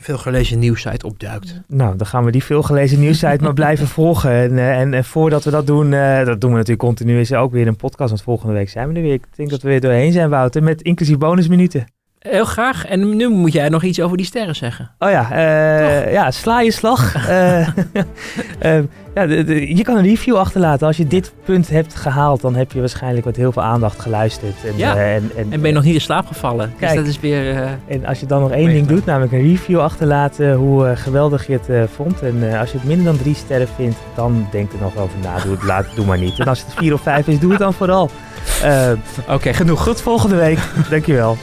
[0.00, 1.60] veelgelezen nieuwssite opduikt.
[1.66, 4.30] Nou, dan gaan we die veelgelezen nieuwssite maar blijven volgen.
[4.30, 7.30] En, eh, en, en voordat we dat doen, eh, dat doen we natuurlijk continu, is
[7.30, 8.08] er ook weer een podcast.
[8.10, 9.12] Want volgende week zijn we er weer.
[9.12, 11.86] Ik denk dat we er doorheen zijn, Wouter, met inclusief bonusminuten.
[12.20, 12.86] Heel graag.
[12.86, 14.90] En nu moet jij nog iets over die sterren zeggen.
[14.98, 17.14] Oh ja, eh, ja sla je slag.
[17.28, 17.60] Eh,
[18.58, 20.86] eh, ja, de- de- je kan een review achterlaten.
[20.86, 24.54] Als je dit punt hebt gehaald, dan heb je waarschijnlijk met heel veel aandacht geluisterd.
[24.64, 26.72] En, Ja, eh, en, en, En ben je nog niet in slaap gevallen.
[26.78, 26.92] Kijk.
[26.92, 27.56] Dus dat is weer...
[27.88, 31.58] en als je dan nog één ding doet, namelijk een review achterlaten, hoe geweldig je
[31.62, 32.22] het vond.
[32.22, 35.38] En als je het minder dan drie sterren vindt, dan denk er nog over na.
[35.38, 36.38] Doe het laat, doe maar niet.
[36.38, 38.10] En als het vier of vijf is, doe het dan vooral.
[39.28, 39.82] Oké, genoeg.
[39.82, 40.58] Goed, volgende week.
[40.90, 41.36] Dankjewel.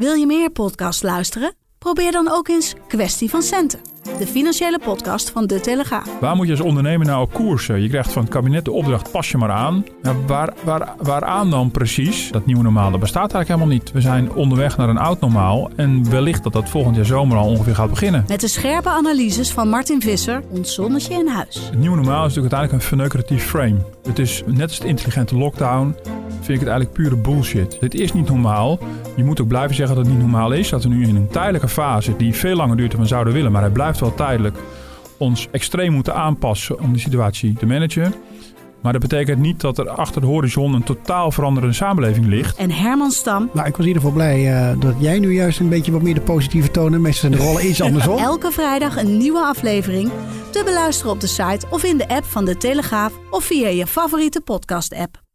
[0.00, 1.54] Wil je meer podcasts luisteren?
[1.78, 6.18] Probeer dan ook eens Kwestie van Centen, de financiële podcast van De Telegraaf.
[6.20, 7.82] Waar moet je als ondernemer nou op koersen?
[7.82, 9.84] Je krijgt van het kabinet de opdracht, pas je maar aan.
[10.02, 12.30] Ja, waar, waar, waaraan dan precies?
[12.30, 13.92] Dat nieuwe normaal, dat bestaat eigenlijk helemaal niet.
[13.92, 15.70] We zijn onderweg naar een oud normaal.
[15.76, 18.24] En wellicht dat dat volgend jaar zomer al ongeveer gaat beginnen.
[18.28, 21.68] Met de scherpe analyses van Martin Visser, ons zonnetje in huis.
[21.70, 23.76] Het nieuwe normaal is natuurlijk uiteindelijk een verneukeratief frame.
[24.02, 25.94] Het is net als de intelligente lockdown,
[26.40, 27.76] vind ik het eigenlijk pure bullshit.
[27.80, 28.78] Dit is niet normaal.
[29.16, 30.68] Je moet ook blijven zeggen dat het niet normaal is.
[30.68, 33.52] Dat we nu in een tijdelijke fase, die veel langer duurt dan we zouden willen,
[33.52, 34.56] maar hij blijft wel tijdelijk,
[35.16, 38.14] ons extreem moeten aanpassen om die situatie te managen.
[38.82, 42.56] Maar dat betekent niet dat er achter de horizon een totaal veranderende samenleving ligt.
[42.56, 45.60] En Herman Stam, Nou, ik was in ieder geval blij eh, dat jij nu juist
[45.60, 48.18] een beetje wat meer de positieve toon en meestal zijn de rollen iets andersom.
[48.18, 50.10] elke vrijdag een nieuwe aflevering.
[50.50, 53.86] Te beluisteren op de site of in de app van De Telegraaf of via je
[53.86, 55.29] favoriete podcast-app.